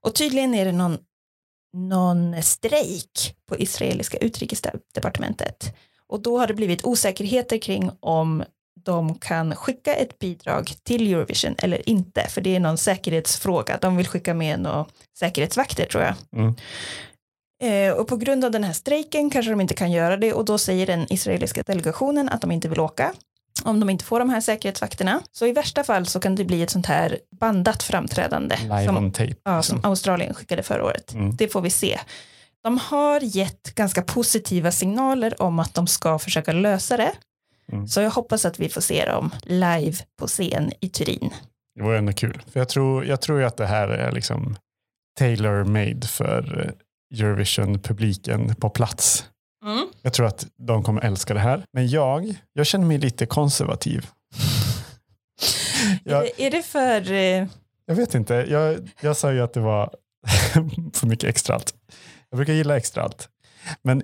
Och 0.00 0.14
tydligen 0.14 0.54
är 0.54 0.64
det 0.64 0.72
någon, 0.72 0.98
någon 1.76 2.42
strejk 2.42 3.34
på 3.48 3.58
israeliska 3.58 4.16
utrikesdepartementet. 4.18 5.74
Och 6.06 6.22
då 6.22 6.38
har 6.38 6.46
det 6.46 6.54
blivit 6.54 6.84
osäkerheter 6.84 7.58
kring 7.58 7.90
om 8.00 8.44
de 8.84 9.14
kan 9.14 9.56
skicka 9.56 9.94
ett 9.94 10.18
bidrag 10.18 10.74
till 10.82 11.14
Eurovision 11.14 11.54
eller 11.58 11.88
inte, 11.88 12.28
för 12.28 12.40
det 12.40 12.56
är 12.56 12.60
någon 12.60 12.78
säkerhetsfråga. 12.78 13.78
De 13.80 13.96
vill 13.96 14.06
skicka 14.06 14.34
med 14.34 14.60
några 14.60 14.86
säkerhetsvakter 15.18 15.86
tror 15.86 16.04
jag. 16.04 16.14
Mm. 16.36 16.54
Eh, 17.64 17.92
och 17.92 18.08
på 18.08 18.16
grund 18.16 18.44
av 18.44 18.50
den 18.50 18.64
här 18.64 18.72
strejken 18.72 19.30
kanske 19.30 19.50
de 19.50 19.60
inte 19.60 19.74
kan 19.74 19.92
göra 19.92 20.16
det 20.16 20.32
och 20.32 20.44
då 20.44 20.58
säger 20.58 20.86
den 20.86 21.12
israeliska 21.12 21.62
delegationen 21.62 22.28
att 22.28 22.40
de 22.40 22.50
inte 22.50 22.68
vill 22.68 22.80
åka 22.80 23.12
om 23.64 23.80
de 23.80 23.90
inte 23.90 24.04
får 24.04 24.18
de 24.18 24.30
här 24.30 24.40
säkerhetsvakterna. 24.40 25.22
Så 25.32 25.46
i 25.46 25.52
värsta 25.52 25.84
fall 25.84 26.06
så 26.06 26.20
kan 26.20 26.34
det 26.34 26.44
bli 26.44 26.62
ett 26.62 26.70
sånt 26.70 26.86
här 26.86 27.18
bandat 27.40 27.82
framträdande 27.82 28.56
Live 28.62 28.84
som, 28.86 28.96
on 28.96 29.12
tape. 29.12 29.34
ja, 29.44 29.56
liksom. 29.56 29.82
som 29.82 29.90
Australien 29.90 30.34
skickade 30.34 30.62
förra 30.62 30.84
året. 30.84 31.12
Mm. 31.12 31.36
Det 31.36 31.48
får 31.48 31.60
vi 31.60 31.70
se. 31.70 31.98
De 32.62 32.78
har 32.78 33.20
gett 33.20 33.74
ganska 33.74 34.02
positiva 34.02 34.70
signaler 34.70 35.42
om 35.42 35.58
att 35.58 35.74
de 35.74 35.86
ska 35.86 36.18
försöka 36.18 36.52
lösa 36.52 36.96
det. 36.96 37.12
Mm. 37.72 37.88
Så 37.88 38.00
jag 38.00 38.10
hoppas 38.10 38.44
att 38.44 38.60
vi 38.60 38.68
får 38.68 38.80
se 38.80 39.04
dem 39.04 39.30
live 39.42 39.96
på 40.18 40.26
scen 40.26 40.72
i 40.80 40.88
Turin. 40.88 41.30
Det 41.74 41.82
vore 41.82 41.98
ändå 41.98 42.12
kul. 42.12 42.42
För 42.52 42.60
jag 42.60 42.68
tror, 42.68 43.04
jag 43.04 43.20
tror 43.20 43.42
att 43.42 43.56
det 43.56 43.66
här 43.66 43.88
är 43.88 44.12
liksom 44.12 44.56
tailor-made 45.18 46.06
för 46.06 46.64
eh, 46.66 46.83
Eurovision-publiken 47.20 48.54
på 48.54 48.70
plats. 48.70 49.24
Jag 50.02 50.12
tror 50.12 50.26
att 50.26 50.46
de 50.56 50.82
kommer 50.82 51.00
älska 51.00 51.34
det 51.34 51.40
här. 51.40 51.64
Men 51.72 51.88
jag, 51.88 52.34
jag 52.52 52.66
känner 52.66 52.86
mig 52.86 52.98
lite 52.98 53.26
konservativ. 53.26 54.06
Är, 56.04 56.12
jag, 56.12 56.22
det, 56.22 56.46
är 56.46 56.50
det 56.50 56.62
för... 56.62 57.12
eh, 57.12 57.46
jag 57.86 57.94
vet 57.94 58.14
inte, 58.14 58.34
jag, 58.34 58.90
jag 59.00 59.16
sa 59.16 59.32
ju 59.32 59.40
att 59.40 59.52
det 59.52 59.60
var 59.60 59.94
för 60.94 61.06
mycket 61.06 61.28
extra 61.30 61.54
allt. 61.54 61.74
Jag 62.30 62.36
brukar 62.36 62.52
gilla 62.52 62.76
extra 62.76 63.02
allt. 63.02 63.28
Men 63.82 64.02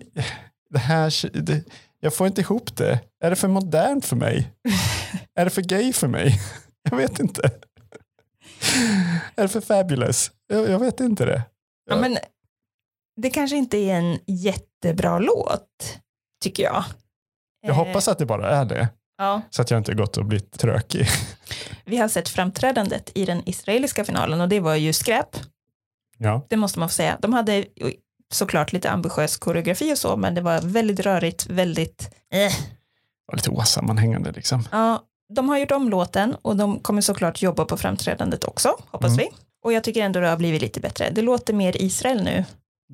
det 0.71 0.79
här, 0.79 1.41
det, 1.43 1.65
jag 2.01 2.15
får 2.15 2.27
inte 2.27 2.41
ihop 2.41 2.77
det. 2.77 3.01
Är 3.25 3.31
det 3.31 3.37
för 3.37 3.49
modernt 3.49 4.05
för 4.05 4.17
mig? 4.17 4.53
är 5.35 5.45
det 5.45 5.51
för 5.51 5.63
gay 5.63 5.93
för 5.93 6.09
mig? 6.09 6.41
Jag 6.91 6.97
vet 6.97 7.21
inte. 7.21 7.51
är 9.37 9.43
det 9.43 9.49
för 9.49 9.61
fabulous? 9.61 10.31
Jag, 10.47 10.71
jag 10.71 10.79
vet 10.79 11.01
inte 11.01 11.25
det. 11.25 11.43
Ja, 11.91 12.01
men 12.01 12.19
det 13.21 13.31
kanske 13.31 13.57
inte 13.57 13.79
är 13.79 13.95
en 13.95 14.19
jättebra 14.27 15.19
låt, 15.19 15.99
tycker 16.43 16.63
jag. 16.63 16.85
Jag 17.63 17.75
hoppas 17.75 18.09
att 18.09 18.19
det 18.19 18.27
bara 18.27 18.51
är 18.51 18.65
det. 18.65 18.89
Ja. 19.19 19.43
Så 19.51 19.63
att 19.63 19.71
jag 19.71 19.79
inte 19.79 19.95
gått 19.95 20.17
och 20.17 20.25
blivit 20.25 20.59
trökig. 20.59 21.07
Vi 21.85 21.97
har 21.97 22.09
sett 22.09 22.29
framträdandet 22.29 23.11
i 23.15 23.25
den 23.25 23.49
israeliska 23.49 24.05
finalen 24.05 24.41
och 24.41 24.49
det 24.49 24.61
var 24.61 24.75
ju 24.75 24.93
skräp. 24.93 25.37
Ja, 26.19 26.47
Det 26.49 26.57
måste 26.57 26.79
man 26.79 26.89
få 26.89 26.93
säga. 26.93 27.19
De 27.23 27.33
hade 27.33 27.65
såklart 28.33 28.73
lite 28.73 28.91
ambitiös 28.91 29.37
koreografi 29.37 29.93
och 29.95 29.99
så, 29.99 30.17
men 30.17 30.35
det 30.35 30.41
var 30.41 30.61
väldigt 30.61 31.01
rörigt, 31.01 31.47
väldigt... 31.47 32.11
Eh. 32.33 32.53
och 33.29 33.37
lite 33.37 33.51
osammanhängande 33.51 34.33
liksom. 34.33 34.69
Ja, 34.73 35.03
de 35.35 35.49
har 35.49 35.59
gjort 35.59 35.71
om 35.71 35.89
låten 35.89 36.37
och 36.43 36.57
de 36.57 36.81
kommer 36.81 37.01
såklart 37.03 37.43
jobba 37.43 37.65
på 37.65 37.77
framträdandet 37.77 38.45
också, 38.45 38.77
hoppas 38.91 39.13
Mm. 39.13 39.19
vi. 39.19 39.29
Och 39.65 39.73
jag 39.73 39.85
tycker 39.85 40.03
ändå 40.05 40.21
det 40.21 40.29
har 40.29 40.37
blivit 40.37 40.63
lite 40.63 40.81
bättre. 40.81 41.11
Det 41.11 41.23
låter 41.23 41.55
mer 41.55 41.83
Israel 41.83 42.25
nu. 42.25 42.45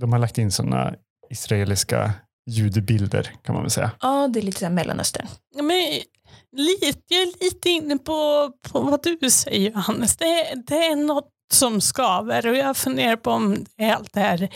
De 0.00 0.12
har 0.12 0.18
lagt 0.18 0.38
in 0.38 0.52
sådana 0.52 0.94
israeliska 1.30 2.12
ljudbilder 2.50 3.32
kan 3.42 3.54
man 3.54 3.62
väl 3.62 3.70
säga. 3.70 3.90
Ja, 4.00 4.28
det 4.28 4.40
är 4.40 4.42
lite 4.42 4.58
så 4.58 4.64
här 4.64 4.72
Mellanöstern. 4.72 5.26
Men, 5.54 6.00
lite, 6.56 6.98
jag 7.08 7.22
är 7.22 7.44
lite 7.44 7.70
inne 7.70 7.98
på, 7.98 8.50
på 8.68 8.80
vad 8.80 9.02
du 9.02 9.30
säger 9.30 9.70
Johannes. 9.70 10.16
Det, 10.16 10.54
det 10.66 10.86
är 10.86 10.96
något 10.96 11.30
som 11.52 11.80
skaver 11.80 12.46
och 12.46 12.56
jag 12.56 12.76
funderar 12.76 13.16
på 13.16 13.30
om 13.30 13.64
det 13.76 13.84
är 13.84 13.94
allt 13.94 14.12
det 14.12 14.20
här 14.20 14.48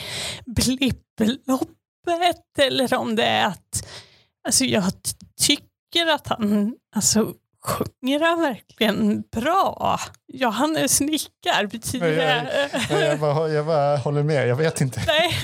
blipploppet 0.47 2.59
eller 2.59 2.95
om 2.95 3.17
det 3.17 3.25
är 3.25 3.47
att 3.47 3.89
alltså 4.47 4.65
jag 4.65 4.85
tycker 5.41 6.07
att 6.07 6.27
han 6.27 6.75
alltså, 6.97 7.35
sjunger 7.65 8.21
han 8.21 8.41
verkligen 8.41 9.23
bra. 9.33 10.01
Johannes 10.33 11.01
nickar. 11.01 11.67
Betyder 11.67 12.07
jag- 12.07 12.45
det... 12.45 12.69
Nej, 12.91 13.07
Jag 13.09 13.21
bara, 13.21 13.49
jag 13.49 13.67
bara 13.67 13.97
håller 13.97 14.23
med, 14.23 14.49
jag 14.49 14.57
vet 14.57 14.81
inte. 14.81 15.03
Nej, 15.07 15.41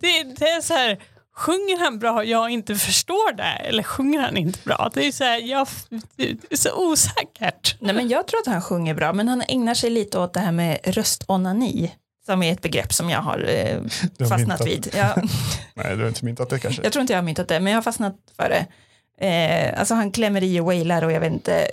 det, 0.00 0.22
det 0.22 0.48
är 0.48 0.60
så 0.60 0.74
här, 0.74 0.98
sjunger 1.36 1.78
han 1.84 1.98
bra 1.98 2.12
och 2.12 2.24
jag 2.24 2.50
inte 2.50 2.74
förstår 2.76 3.32
det 3.36 3.42
eller 3.68 3.82
sjunger 3.82 4.20
han 4.20 4.36
inte 4.36 4.58
bra? 4.64 4.90
Det 4.94 5.06
är 5.06 5.12
så, 5.12 5.24
här, 5.24 5.38
jag, 5.38 5.68
det 6.16 6.30
är 6.50 6.56
så 6.56 6.90
osäkert. 6.92 7.76
Nej, 7.80 7.94
men 7.94 8.08
jag 8.08 8.26
tror 8.26 8.40
att 8.40 8.46
han 8.46 8.62
sjunger 8.62 8.94
bra, 8.94 9.12
men 9.12 9.28
han 9.28 9.42
ägnar 9.48 9.74
sig 9.74 9.90
lite 9.90 10.18
åt 10.18 10.32
det 10.34 10.40
här 10.40 10.52
med 10.52 10.78
röstonani, 10.84 11.92
som 12.26 12.42
är 12.42 12.52
ett 12.52 12.62
begrepp 12.62 12.92
som 12.92 13.10
jag 13.10 13.20
har 13.20 13.48
eh, 13.48 13.80
fastnat 14.18 14.38
myntat- 14.60 14.66
vid. 14.66 14.90
Ja, 14.96 15.16
Nej, 15.74 15.96
du 15.96 16.02
har 16.02 16.08
inte 16.08 16.24
myntat 16.24 16.50
det 16.50 16.58
kanske. 16.58 16.82
jag 16.82 16.92
tror 16.92 17.00
inte 17.00 17.12
jag 17.12 17.18
har 17.18 17.24
myntat 17.24 17.48
det, 17.48 17.60
men 17.60 17.72
jag 17.72 17.76
har 17.76 17.82
fastnat 17.82 18.16
för 18.36 18.48
det. 18.48 18.66
Eh, 19.20 19.78
alltså 19.80 19.94
han 19.94 20.10
klämmer 20.12 20.42
i 20.42 20.60
och 20.60 20.64
wailar 20.66 21.02
och 21.04 21.12
jag 21.12 21.20
vet 21.20 21.32
inte, 21.32 21.68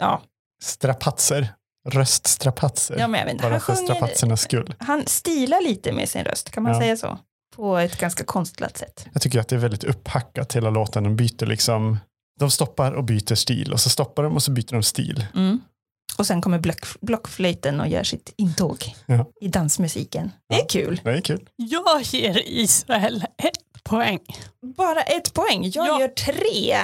ja, 0.00 0.22
Strapatser, 0.62 1.48
röststrapatser. 1.88 2.96
ja 2.98 3.08
men 3.08 3.18
jag 3.20 3.24
vet 3.26 3.32
inte. 3.32 3.42
Bara 3.42 3.52
Han, 3.52 3.60
för 3.60 3.74
strapatsernas 3.74 4.40
skull. 4.40 4.74
han 4.78 5.06
stilar 5.06 5.62
lite 5.62 5.92
med 5.92 6.08
sin 6.08 6.24
röst, 6.24 6.50
kan 6.50 6.62
man 6.62 6.72
Ja. 6.72 6.80
säga 6.80 6.96
så? 6.96 7.18
På 7.56 7.76
ett 7.76 7.98
ganska 8.00 8.24
konstlat 8.24 8.76
sätt. 8.76 9.06
Jag 9.12 9.22
tycker 9.22 9.40
att 9.40 9.48
det 9.48 9.56
är 9.56 9.60
väldigt 9.60 9.84
upphackat 9.84 10.56
hela 10.56 10.70
låten. 10.70 11.04
De 11.04 11.16
byter 11.16 11.46
liksom, 11.46 11.98
de 12.40 12.50
stoppar 12.50 12.92
och 12.92 13.04
byter 13.04 13.34
stil 13.34 13.72
och 13.72 13.80
så 13.80 13.90
stoppar 13.90 14.22
de 14.22 14.34
och 14.34 14.42
så 14.42 14.50
byter 14.50 14.72
de 14.72 14.82
stil. 14.82 15.26
Mm. 15.34 15.60
Och 16.18 16.26
sen 16.26 16.42
kommer 16.42 16.58
block, 16.58 16.86
blockflöjten 17.00 17.80
och 17.80 17.88
gör 17.88 18.02
sitt 18.02 18.34
intåg 18.36 18.94
Ja. 19.06 19.26
i 19.40 19.48
dansmusiken. 19.48 20.30
Det 20.48 20.54
är 20.54 20.58
Ja. 20.58 20.66
kul. 20.70 21.00
Det 21.04 21.10
är 21.10 21.20
kul. 21.20 21.48
Jag 21.56 22.02
ger 22.02 22.42
Israel 22.46 23.24
ett 23.42 23.69
poäng. 23.90 24.20
Bara 24.76 25.02
ett 25.02 25.34
poäng, 25.34 25.70
jag 25.74 25.86
Ja. 25.86 26.00
gör 26.00 26.08
tre. 26.08 26.76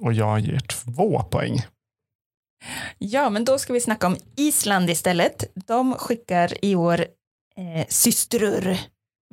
Och 0.00 0.12
jag 0.12 0.40
ger 0.40 0.58
två 0.58 1.22
poäng. 1.22 1.62
Ja, 2.98 3.30
men 3.30 3.44
då 3.44 3.58
ska 3.58 3.72
vi 3.72 3.80
snacka 3.80 4.06
om 4.06 4.16
Island 4.36 4.90
istället. 4.90 5.44
De 5.66 5.94
skickar 5.94 6.64
i 6.64 6.74
år 6.74 7.00
eh, 7.56 7.86
systrur 7.88 8.78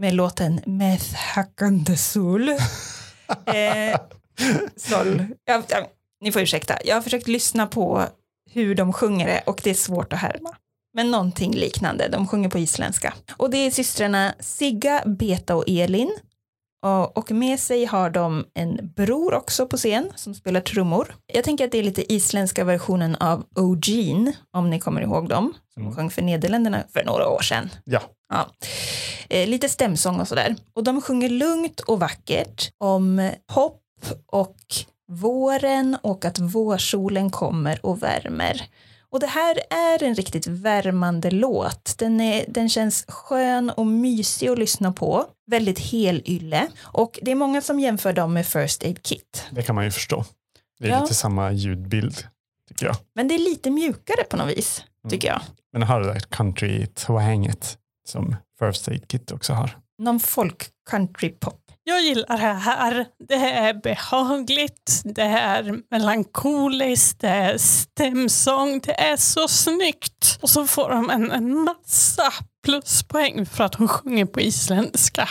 med 0.01 0.13
låten 0.13 0.61
Med 0.65 0.99
hackande 1.35 1.97
sol. 1.97 2.49
eh, 3.45 3.99
sol. 4.75 5.25
Ja, 5.45 5.63
ja, 5.69 5.87
ni 6.21 6.31
får 6.31 6.41
ursäkta, 6.41 6.77
jag 6.85 6.95
har 6.95 7.01
försökt 7.01 7.27
lyssna 7.27 7.67
på 7.67 8.03
hur 8.51 8.75
de 8.75 8.93
sjunger 8.93 9.27
det 9.27 9.41
och 9.45 9.61
det 9.63 9.69
är 9.69 9.73
svårt 9.73 10.13
att 10.13 10.19
härma. 10.19 10.55
Men 10.93 11.11
någonting 11.11 11.53
liknande, 11.55 12.07
de 12.07 12.27
sjunger 12.27 12.49
på 12.49 12.59
isländska. 12.59 13.13
Och 13.37 13.49
det 13.49 13.57
är 13.57 13.71
systrarna 13.71 14.33
Sigga, 14.39 15.03
Beta 15.05 15.55
och 15.55 15.63
Elin. 15.67 16.11
Och, 16.85 17.17
och 17.17 17.31
med 17.31 17.59
sig 17.59 17.85
har 17.85 18.09
de 18.09 18.45
en 18.53 18.91
bror 18.95 19.33
också 19.33 19.67
på 19.67 19.77
scen 19.77 20.11
som 20.15 20.33
spelar 20.35 20.61
trummor. 20.61 21.15
Jag 21.33 21.43
tänker 21.43 21.65
att 21.65 21.71
det 21.71 21.77
är 21.79 21.83
lite 21.83 22.13
isländska 22.13 22.63
versionen 22.63 23.15
av 23.15 23.45
O'Gene, 23.55 24.31
om 24.51 24.69
ni 24.69 24.79
kommer 24.79 25.01
ihåg 25.01 25.29
dem, 25.29 25.53
som 25.73 25.83
Mm. 25.83 25.95
sjöng 25.95 26.09
för 26.09 26.21
Nederländerna 26.21 26.83
för 26.93 27.03
några 27.03 27.27
år 27.29 27.41
sedan. 27.41 27.69
Ja, 27.83 28.01
Ja. 28.29 28.49
Eh, 29.29 29.47
lite 29.49 29.69
stämsång 29.69 30.19
och 30.19 30.27
sådär. 30.27 30.55
Och 30.75 30.83
de 30.83 31.01
sjunger 31.01 31.29
lugnt 31.29 31.79
och 31.79 31.99
vackert 31.99 32.71
om 32.77 33.31
hopp 33.51 33.81
och 34.27 34.57
våren 35.11 35.97
och 36.01 36.25
att 36.25 36.39
vårsolen 36.39 37.29
kommer 37.29 37.85
och 37.85 38.03
värmer. 38.03 38.61
Och 39.15 39.21
det 39.21 39.27
här 39.27 39.59
är 39.69 40.03
en 40.03 40.15
riktigt 40.15 40.47
värmande 40.47 41.31
låt. 41.31 41.95
Den, 41.97 42.21
är, 42.21 42.45
den 42.47 42.69
känns 42.69 43.05
skön 43.07 43.69
och 43.69 43.87
mysig 43.87 44.47
att 44.47 44.59
lyssna 44.59 44.91
på. 44.91 45.25
Väldigt 45.51 45.79
helylle. 45.79 46.67
Och 46.81 47.19
det 47.21 47.31
är 47.31 47.35
många 47.35 47.61
som 47.61 47.79
jämför 47.79 48.13
dem 48.13 48.33
med 48.33 48.45
First 48.47 48.83
Aid 48.83 49.03
Kit. 49.03 49.43
det 49.51 49.61
kan 49.63 49.75
man 49.75 49.83
ju 49.85 49.91
förstå. 49.91 50.25
Det 50.79 50.87
är 50.87 50.91
Ja. 50.91 51.01
lite 51.01 51.13
samma 51.13 51.51
ljudbild, 51.51 52.17
tycker 52.69 52.85
jag. 52.85 52.95
Men 53.15 53.27
det 53.27 53.35
är 53.35 53.39
lite 53.39 53.69
mjukare 53.71 54.23
på 54.29 54.37
något 54.37 54.57
vis, 54.57 54.83
tycker 55.09 55.27
jag. 55.27 55.41
Men 55.73 55.83
har 55.83 56.01
det 56.01 56.07
där 56.13 56.19
country-twanget 56.19 57.77
som 58.07 58.35
First 58.59 58.87
Aid 58.87 59.07
Kit 59.07 59.31
också 59.31 59.53
har. 59.53 59.77
Någon 59.97 60.19
folk 60.19 60.67
country 60.89 61.29
pop. 61.29 61.64
Jag 61.87 62.01
gillar 62.01 62.37
det 62.37 62.53
här. 62.53 63.05
Det 63.27 63.33
är 63.33 63.73
behagligt, 63.73 65.01
det 65.03 65.21
är 65.21 65.81
melankoliskt, 65.91 67.19
det 67.19 67.27
är 67.27 67.57
stämsång, 67.57 68.79
det 68.79 68.99
är 68.99 69.17
så 69.17 69.47
snyggt. 69.47 70.39
Och 70.41 70.49
så 70.49 70.67
får 70.67 70.89
de 70.89 71.09
en, 71.09 71.31
en 71.31 71.55
massa 71.55 72.31
pluspoäng 72.65 73.45
för 73.45 73.63
att 73.63 73.71
de 73.71 73.87
sjunger 73.87 74.25
på 74.25 74.41
isländska. 74.41 75.29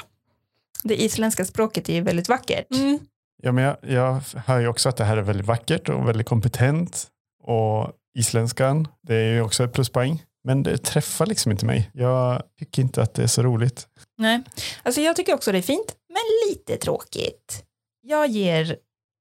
Det 0.82 1.02
isländska 1.02 1.44
språket 1.44 1.88
är 1.88 1.94
ju 1.94 2.00
väldigt 2.00 2.28
vackert. 2.28 2.66
Mm. 2.74 2.98
Ja, 3.42 3.52
men 3.52 3.64
jag, 3.64 3.76
jag 3.82 4.20
hör 4.46 4.60
ju 4.60 4.68
också 4.68 4.88
att 4.88 4.96
det 4.96 5.04
här 5.04 5.16
är 5.16 5.22
väldigt 5.22 5.46
vackert 5.46 5.88
och 5.88 6.08
väldigt 6.08 6.26
kompetent. 6.26 7.06
Och 7.42 7.92
isländskan, 8.18 8.88
det 9.02 9.14
är 9.14 9.32
ju 9.32 9.40
också 9.40 9.64
ett 9.64 9.72
pluspoäng. 9.72 10.22
Men 10.44 10.62
det 10.62 10.78
träffar 10.78 11.26
liksom 11.26 11.52
inte 11.52 11.66
mig. 11.66 11.90
Jag 11.94 12.42
tycker 12.58 12.82
inte 12.82 13.02
att 13.02 13.14
det 13.14 13.22
är 13.22 13.26
så 13.26 13.42
roligt. 13.42 13.88
Nej, 14.18 14.42
alltså 14.82 15.00
jag 15.00 15.16
tycker 15.16 15.34
också 15.34 15.52
det 15.52 15.58
är 15.58 15.62
fint, 15.62 15.96
men 16.08 16.50
lite 16.50 16.76
tråkigt. 16.76 17.64
Jag 18.00 18.28
ger 18.28 18.76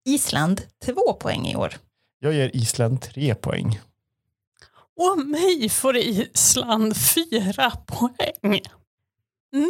Island 0.06 0.62
två 0.86 1.14
poäng 1.14 1.48
i 1.48 1.56
år. 1.56 1.76
Jag 2.20 2.34
ger 2.34 2.56
Island 2.56 3.02
tre 3.02 3.36
poäng. 3.36 3.80
Och 5.00 5.20
mig 5.20 5.70
får 5.70 5.98
Island 5.98 6.98
fyra 6.98 7.72
poäng. 7.72 8.62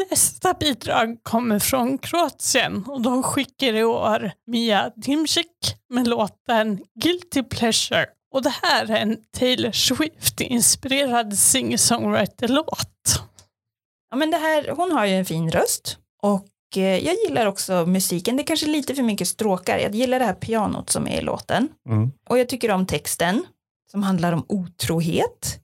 Nästa 0.09 0.53
bidrag 0.53 1.17
kommer 1.23 1.59
från 1.59 1.97
Kroatien 1.97 2.85
och 2.87 3.01
de 3.01 3.23
skickar 3.23 3.73
i 3.73 3.83
år 3.83 4.31
Mia 4.47 4.91
Dimcik 4.95 5.75
med 5.89 6.07
låten 6.07 6.79
Guilty 7.01 7.43
Pleasure. 7.43 8.05
Och 8.31 8.41
det 8.43 8.53
här 8.61 8.91
är 8.91 8.95
en 8.95 9.17
Taylor 9.37 9.71
Swift-inspirerad 9.71 11.33
singer-songwriter-låt. 11.33 13.21
Ja, 14.13 14.17
men 14.17 14.31
det 14.31 14.37
här, 14.37 14.69
hon 14.75 14.91
har 14.91 15.05
ju 15.05 15.13
en 15.13 15.25
fin 15.25 15.51
röst 15.51 15.97
och 16.21 16.77
eh, 16.77 17.05
jag 17.05 17.15
gillar 17.25 17.45
också 17.45 17.85
musiken. 17.85 18.35
Det 18.35 18.43
är 18.43 18.45
kanske 18.45 18.65
lite 18.65 18.95
för 18.95 19.03
mycket 19.03 19.27
stråkar. 19.27 19.77
Jag 19.77 19.95
gillar 19.95 20.19
det 20.19 20.25
här 20.25 20.33
pianot 20.33 20.89
som 20.89 21.07
är 21.07 21.17
i 21.17 21.21
låten. 21.21 21.69
Mm. 21.89 22.11
Och 22.29 22.39
jag 22.39 22.49
tycker 22.49 22.71
om 22.71 22.85
texten 22.85 23.45
som 23.91 24.03
handlar 24.03 24.33
om 24.33 24.45
otrohet. 24.49 25.59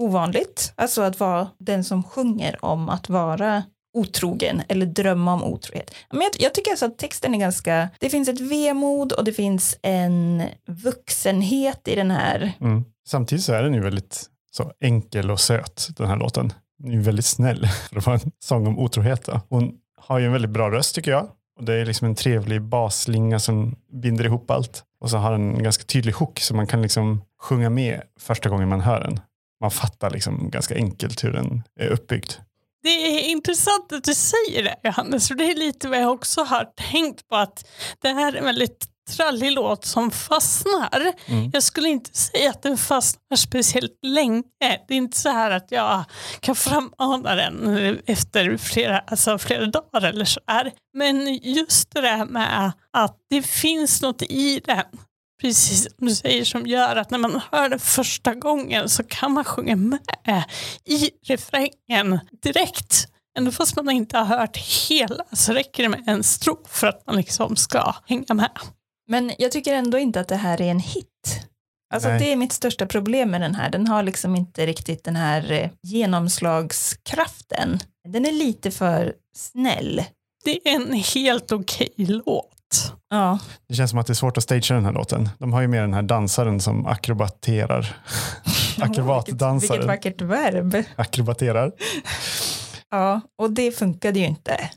Ovanligt, 0.00 0.72
alltså 0.76 1.02
att 1.02 1.20
vara 1.20 1.48
den 1.58 1.84
som 1.84 2.02
sjunger 2.02 2.64
om 2.64 2.88
att 2.88 3.08
vara 3.08 3.62
otrogen 3.94 4.62
eller 4.68 4.86
drömma 4.86 5.34
om 5.34 5.44
otrohet. 5.44 5.94
Men 6.10 6.20
jag, 6.20 6.30
jag 6.38 6.54
tycker 6.54 6.70
alltså 6.70 6.86
att 6.86 6.98
texten 6.98 7.34
är 7.34 7.38
ganska, 7.38 7.88
det 7.98 8.10
finns 8.10 8.28
ett 8.28 8.40
vemod 8.40 9.12
och 9.12 9.24
det 9.24 9.32
finns 9.32 9.78
en 9.82 10.42
vuxenhet 10.66 11.88
i 11.88 11.94
den 11.94 12.10
här. 12.10 12.52
Mm. 12.60 12.84
Samtidigt 13.08 13.44
så 13.44 13.52
är 13.52 13.62
den 13.62 13.74
ju 13.74 13.80
väldigt 13.80 14.30
så 14.50 14.72
enkel 14.80 15.30
och 15.30 15.40
söt, 15.40 15.88
den 15.96 16.06
här 16.06 16.16
låten. 16.16 16.52
Hon 16.82 16.92
är 16.92 16.98
väldigt 16.98 17.26
snäll 17.26 17.66
för 17.90 17.96
att 17.96 18.06
vara 18.06 18.16
en 18.16 18.32
sång 18.38 18.66
om 18.66 18.78
otrohet. 18.78 19.24
Då. 19.24 19.40
Hon 19.48 19.74
har 19.96 20.18
ju 20.18 20.26
en 20.26 20.32
väldigt 20.32 20.50
bra 20.50 20.70
röst 20.70 20.94
tycker 20.94 21.10
jag. 21.10 21.28
Och 21.58 21.64
det 21.64 21.74
är 21.74 21.84
liksom 21.84 22.06
en 22.06 22.14
trevlig 22.14 22.62
basslinga 22.62 23.38
som 23.38 23.76
binder 23.92 24.24
ihop 24.24 24.50
allt. 24.50 24.84
Och 25.00 25.10
så 25.10 25.16
har 25.16 25.32
den 25.32 25.54
en 25.56 25.62
ganska 25.62 25.84
tydlig 25.84 26.12
hook 26.12 26.40
så 26.40 26.54
man 26.54 26.66
kan 26.66 26.82
liksom 26.82 27.22
sjunga 27.42 27.70
med 27.70 28.02
första 28.20 28.48
gången 28.48 28.68
man 28.68 28.80
hör 28.80 29.00
den. 29.00 29.20
Man 29.60 29.70
fattar 29.70 30.10
liksom 30.10 30.50
ganska 30.50 30.74
enkelt 30.74 31.24
hur 31.24 31.32
den 31.32 31.62
är 31.80 31.88
uppbyggd. 31.88 32.32
Det 32.82 32.88
är 32.88 33.30
intressant 33.30 33.92
att 33.92 34.04
du 34.04 34.14
säger 34.14 34.62
det 34.62 34.76
Johannes, 34.82 35.28
för 35.28 35.34
det 35.34 35.44
är 35.44 35.54
lite 35.54 35.88
vad 35.88 35.98
jag 35.98 36.12
också 36.12 36.42
har 36.42 36.64
tänkt 36.92 37.28
på 37.28 37.36
att 37.36 37.68
det 38.02 38.08
här 38.08 38.32
är 38.32 38.38
en 38.38 38.44
väldigt 38.44 38.86
trallig 39.10 39.52
låt 39.52 39.84
som 39.84 40.10
fastnar. 40.10 41.12
Mm. 41.26 41.50
Jag 41.52 41.62
skulle 41.62 41.88
inte 41.88 42.18
säga 42.18 42.50
att 42.50 42.62
den 42.62 42.78
fastnar 42.78 43.36
speciellt 43.36 43.98
länge. 44.02 44.42
Det 44.88 44.94
är 44.94 44.98
inte 44.98 45.18
så 45.18 45.28
här 45.28 45.50
att 45.50 45.70
jag 45.70 46.04
kan 46.40 46.56
framana 46.56 47.34
den 47.34 47.98
efter 48.06 48.56
flera, 48.56 48.98
alltså 48.98 49.38
flera 49.38 49.66
dagar 49.66 50.04
eller 50.04 50.24
så 50.24 50.40
här. 50.46 50.72
Men 50.94 51.34
just 51.34 51.90
det 51.94 52.00
där 52.00 52.24
med 52.24 52.72
att 52.92 53.16
det 53.30 53.42
finns 53.42 54.02
något 54.02 54.22
i 54.22 54.60
den 54.64 54.84
precis 55.40 55.82
som 55.82 56.06
du 56.06 56.14
säger, 56.14 56.44
som 56.44 56.66
gör 56.66 56.96
att 56.96 57.10
när 57.10 57.18
man 57.18 57.40
hör 57.52 57.68
det 57.68 57.78
första 57.78 58.34
gången 58.34 58.88
så 58.88 59.04
kan 59.04 59.32
man 59.32 59.44
sjunga 59.44 59.76
med 59.76 60.44
i 60.84 61.10
refrängen 61.26 62.20
direkt. 62.42 63.08
Ändå 63.38 63.50
fast 63.50 63.76
man 63.76 63.90
inte 63.90 64.18
har 64.18 64.38
hört 64.38 64.56
hela 64.56 65.24
så 65.32 65.52
räcker 65.52 65.82
det 65.82 65.88
med 65.88 66.02
en 66.06 66.22
strof 66.22 66.68
för 66.68 66.86
att 66.86 67.06
man 67.06 67.16
liksom 67.16 67.56
ska 67.56 67.94
hänga 68.06 68.34
med. 68.34 68.50
Men 69.08 69.32
jag 69.38 69.52
tycker 69.52 69.74
ändå 69.74 69.98
inte 69.98 70.20
att 70.20 70.28
det 70.28 70.36
här 70.36 70.60
är 70.60 70.70
en 70.70 70.80
hit. 70.80 71.06
Alltså 71.94 72.08
Nej. 72.08 72.18
det 72.18 72.32
är 72.32 72.36
mitt 72.36 72.52
största 72.52 72.86
problem 72.86 73.30
med 73.30 73.40
den 73.40 73.54
här. 73.54 73.70
Den 73.70 73.86
har 73.86 74.02
liksom 74.02 74.36
inte 74.36 74.66
riktigt 74.66 75.04
den 75.04 75.16
här 75.16 75.52
eh, 75.52 75.70
genomslagskraften. 75.82 77.78
Den 78.08 78.26
är 78.26 78.32
lite 78.32 78.70
för 78.70 79.12
snäll. 79.36 80.04
Det 80.44 80.68
är 80.68 80.74
en 80.74 80.92
helt 80.92 81.52
okej 81.52 81.92
låt. 81.96 82.92
Ja, 83.10 83.38
Det 83.68 83.74
känns 83.74 83.90
som 83.90 83.98
att 83.98 84.06
det 84.06 84.12
är 84.12 84.14
svårt 84.14 84.36
att 84.36 84.42
stagea 84.42 84.74
den 84.76 84.84
här 84.84 84.92
låten. 84.92 85.28
De 85.38 85.52
har 85.52 85.60
ju 85.60 85.68
med 85.68 85.82
den 85.82 85.94
här 85.94 86.02
dansaren 86.02 86.60
som 86.60 86.86
akrobaterar. 86.86 87.80
vilket, 88.44 88.84
Akrobatdansaren. 88.90 89.80
vilket 89.80 89.86
vackert 89.86 90.22
verb. 90.22 90.84
Akrobaterar. 90.96 91.72
Ja, 92.96 93.20
och 93.38 93.50
det 93.50 93.72
funkade 93.72 94.18
ju 94.18 94.26
inte. 94.26 94.70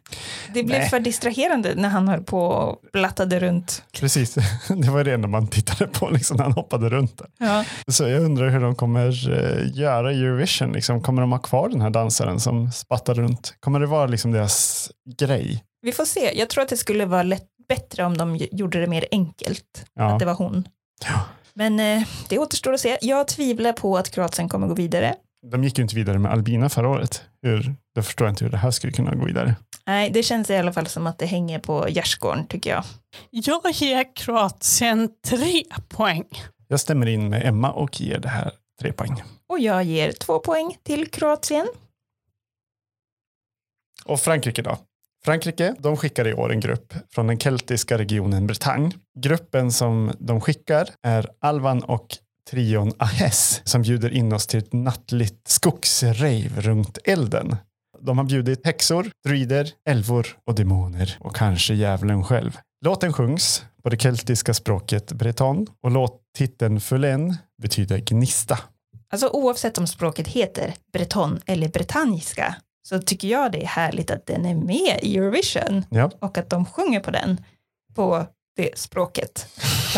Det 0.53 0.63
blev 0.63 0.79
Nej. 0.79 0.89
för 0.89 0.99
distraherande 0.99 1.75
när 1.75 1.89
han 1.89 2.07
höll 2.07 2.23
på 2.23 2.41
och 2.41 2.81
blattade 2.93 3.39
runt. 3.39 3.83
Precis, 3.99 4.33
det 4.67 4.89
var 4.89 5.03
det 5.03 5.13
enda 5.13 5.27
man 5.27 5.47
tittade 5.47 5.87
på 5.91 6.09
liksom, 6.09 6.37
när 6.37 6.43
han 6.43 6.53
hoppade 6.53 6.89
runt. 6.89 7.17
Där. 7.17 7.27
Ja. 7.37 7.65
Så 7.87 8.07
jag 8.07 8.21
undrar 8.21 8.49
hur 8.49 8.59
de 8.59 8.75
kommer 8.75 9.31
eh, 9.31 9.77
göra 9.79 10.11
Eurovision. 10.11 10.71
Liksom, 10.71 11.01
kommer 11.01 11.21
de 11.21 11.31
ha 11.31 11.39
kvar 11.39 11.69
den 11.69 11.81
här 11.81 11.89
dansaren 11.89 12.39
som 12.39 12.71
spattar 12.71 13.13
runt? 13.13 13.53
Kommer 13.59 13.79
det 13.79 13.87
vara 13.87 14.05
liksom 14.05 14.31
deras 14.31 14.91
grej? 15.19 15.63
Vi 15.81 15.91
får 15.91 16.05
se. 16.05 16.31
Jag 16.39 16.49
tror 16.49 16.63
att 16.63 16.69
det 16.69 16.77
skulle 16.77 17.05
vara 17.05 17.23
lätt, 17.23 17.47
bättre 17.69 18.05
om 18.05 18.17
de 18.17 18.35
gjorde 18.51 18.81
det 18.81 18.87
mer 18.87 19.05
enkelt. 19.11 19.85
Ja. 19.93 20.13
Att 20.13 20.19
det 20.19 20.25
var 20.25 20.33
hon. 20.33 20.67
Ja. 21.05 21.19
Men 21.53 21.79
eh, 21.79 22.07
det 22.29 22.37
återstår 22.37 22.73
att 22.73 22.79
se. 22.79 22.97
Jag 23.01 23.27
tvivlar 23.27 23.73
på 23.73 23.97
att 23.97 24.09
Kroatien 24.09 24.49
kommer 24.49 24.67
gå 24.67 24.73
vidare. 24.73 25.15
De 25.47 25.63
gick 25.63 25.77
ju 25.77 25.81
inte 25.81 25.95
vidare 25.95 26.19
med 26.19 26.31
Albina 26.31 26.69
förra 26.69 26.89
året. 26.89 27.23
Hur, 27.41 27.75
då 27.95 28.01
förstår 28.01 28.27
jag 28.27 28.31
inte 28.31 28.43
hur 28.43 28.51
det 28.51 28.57
här 28.57 28.71
skulle 28.71 28.93
kunna 28.93 29.15
gå 29.15 29.25
vidare. 29.25 29.55
Nej, 29.85 30.09
det 30.09 30.23
känns 30.23 30.49
i 30.49 30.57
alla 30.57 30.73
fall 30.73 30.87
som 30.87 31.07
att 31.07 31.17
det 31.17 31.25
hänger 31.25 31.59
på 31.59 31.89
gärdsgården 31.89 32.47
tycker 32.47 32.69
jag. 32.69 32.83
Jag 33.29 33.71
ger 33.71 34.15
Kroatien 34.15 35.09
tre 35.27 35.63
poäng. 35.87 36.25
Jag 36.67 36.79
stämmer 36.79 37.07
in 37.07 37.29
med 37.29 37.45
Emma 37.45 37.71
och 37.71 38.01
ger 38.01 38.19
det 38.19 38.29
här 38.29 38.51
tre 38.81 38.91
poäng. 38.93 39.23
Och 39.49 39.59
jag 39.59 39.83
ger 39.83 40.11
två 40.11 40.39
poäng 40.39 40.77
till 40.83 41.07
Kroatien. 41.11 41.67
Och 44.05 44.19
Frankrike 44.19 44.61
då? 44.61 44.77
Frankrike, 45.25 45.75
de 45.79 45.97
skickar 45.97 46.27
i 46.27 46.33
år 46.33 46.51
en 46.51 46.59
grupp 46.59 46.93
från 47.09 47.27
den 47.27 47.39
keltiska 47.39 47.97
regionen 47.97 48.47
Bretagne. 48.47 48.91
Gruppen 49.19 49.71
som 49.71 50.11
de 50.19 50.41
skickar 50.41 50.89
är 51.03 51.29
Alvan 51.39 51.83
och 51.83 52.07
trion 52.49 52.93
Ahes 52.97 53.61
som 53.63 53.81
bjuder 53.81 54.09
in 54.09 54.33
oss 54.33 54.47
till 54.47 54.59
ett 54.59 54.73
nattligt 54.73 55.47
skogsrave 55.47 56.49
runt 56.57 56.97
elden. 57.03 57.55
De 58.01 58.17
har 58.17 58.25
bjudit 58.25 58.65
häxor, 58.65 59.11
druider, 59.25 59.71
älvor 59.89 60.27
och 60.45 60.55
demoner 60.55 61.17
och 61.19 61.35
kanske 61.35 61.73
djävulen 61.73 62.23
själv. 62.23 62.57
Låten 62.85 63.13
sjungs 63.13 63.65
på 63.83 63.89
det 63.89 64.01
keltiska 64.01 64.53
språket 64.53 65.11
breton 65.11 65.67
och 65.83 65.91
låttiteln 65.91 66.79
Fulen 66.79 67.37
betyder 67.61 67.97
gnista. 67.97 68.59
Alltså 69.11 69.27
oavsett 69.27 69.77
om 69.77 69.87
språket 69.87 70.27
heter 70.27 70.73
breton 70.93 71.39
eller 71.45 71.69
bretanniska 71.69 72.55
så 72.87 72.99
tycker 72.99 73.27
jag 73.27 73.51
det 73.51 73.63
är 73.63 73.67
härligt 73.67 74.11
att 74.11 74.25
den 74.25 74.45
är 74.45 74.55
med 74.55 74.99
i 75.01 75.17
Eurovision 75.17 75.85
Ja, 75.89 76.11
och 76.19 76.37
att 76.37 76.49
de 76.49 76.65
sjunger 76.65 76.99
på 76.99 77.11
den 77.11 77.41
på 77.95 78.25
det 78.55 78.77
språket. 78.79 79.47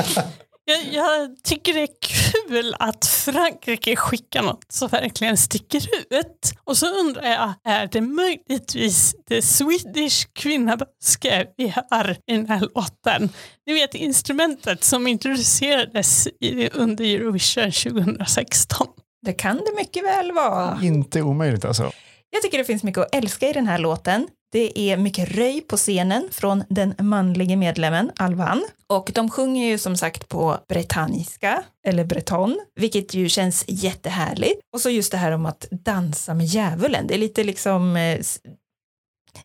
Jag, 0.71 0.93
jag 0.93 1.43
tycker 1.43 1.73
det 1.73 1.81
är 1.81 1.89
kul 2.01 2.75
att 2.79 3.05
Frankrike 3.05 3.95
skickar 3.95 4.43
något 4.43 4.71
som 4.71 4.87
verkligen 4.87 5.37
sticker 5.37 5.81
ut. 6.09 6.53
Och 6.63 6.77
så 6.77 6.99
undrar 6.99 7.23
jag, 7.23 7.53
är 7.63 7.89
det 7.91 8.01
möjligtvis 8.01 9.15
det 9.27 9.41
Swedish 9.41 10.27
kvinnaböske 10.33 11.45
vi 11.57 11.67
hör 11.67 12.17
i 12.27 12.35
den 12.35 12.47
här 12.49 12.59
låten? 12.75 13.29
Ni 13.67 13.73
vet 13.73 13.95
instrumentet 13.95 14.83
som 14.83 15.07
introducerades 15.07 16.27
i, 16.27 16.69
under 16.69 17.05
Eurovision 17.05 17.71
2016. 17.71 18.87
Det 19.25 19.33
kan 19.33 19.57
det 19.57 19.75
mycket 19.77 20.03
väl 20.03 20.31
vara. 20.31 20.79
inte 20.83 21.21
omöjligt 21.21 21.65
alltså. 21.65 21.91
Jag 22.29 22.41
tycker 22.41 22.57
det 22.57 22.63
finns 22.65 22.83
mycket 22.83 23.01
att 23.01 23.15
älska 23.15 23.49
i 23.49 23.53
den 23.53 23.67
här 23.67 23.77
låten. 23.77 24.27
Det 24.51 24.79
är 24.79 24.97
mycket 24.97 25.29
röj 25.29 25.61
på 25.61 25.77
scenen 25.77 26.27
från 26.31 26.63
den 26.69 26.93
manlige 26.99 27.55
medlemmen 27.55 28.11
Alvan. 28.15 28.63
Och 28.87 29.11
de 29.13 29.29
sjunger 29.29 29.67
ju 29.67 29.77
som 29.77 29.97
sagt 29.97 30.27
på 30.27 30.57
bretanniska, 30.67 31.63
eller 31.87 32.05
breton, 32.05 32.59
vilket 32.75 33.13
ju 33.13 33.29
känns 33.29 33.65
jättehärligt. 33.67 34.61
Och 34.73 34.81
så 34.81 34.89
just 34.89 35.11
det 35.11 35.17
här 35.17 35.31
om 35.31 35.45
att 35.45 35.67
dansa 35.71 36.33
med 36.33 36.45
djävulen. 36.45 37.07
Det 37.07 37.13
är 37.13 37.17
lite 37.17 37.43
liksom, 37.43 37.95
eh, 37.95 38.19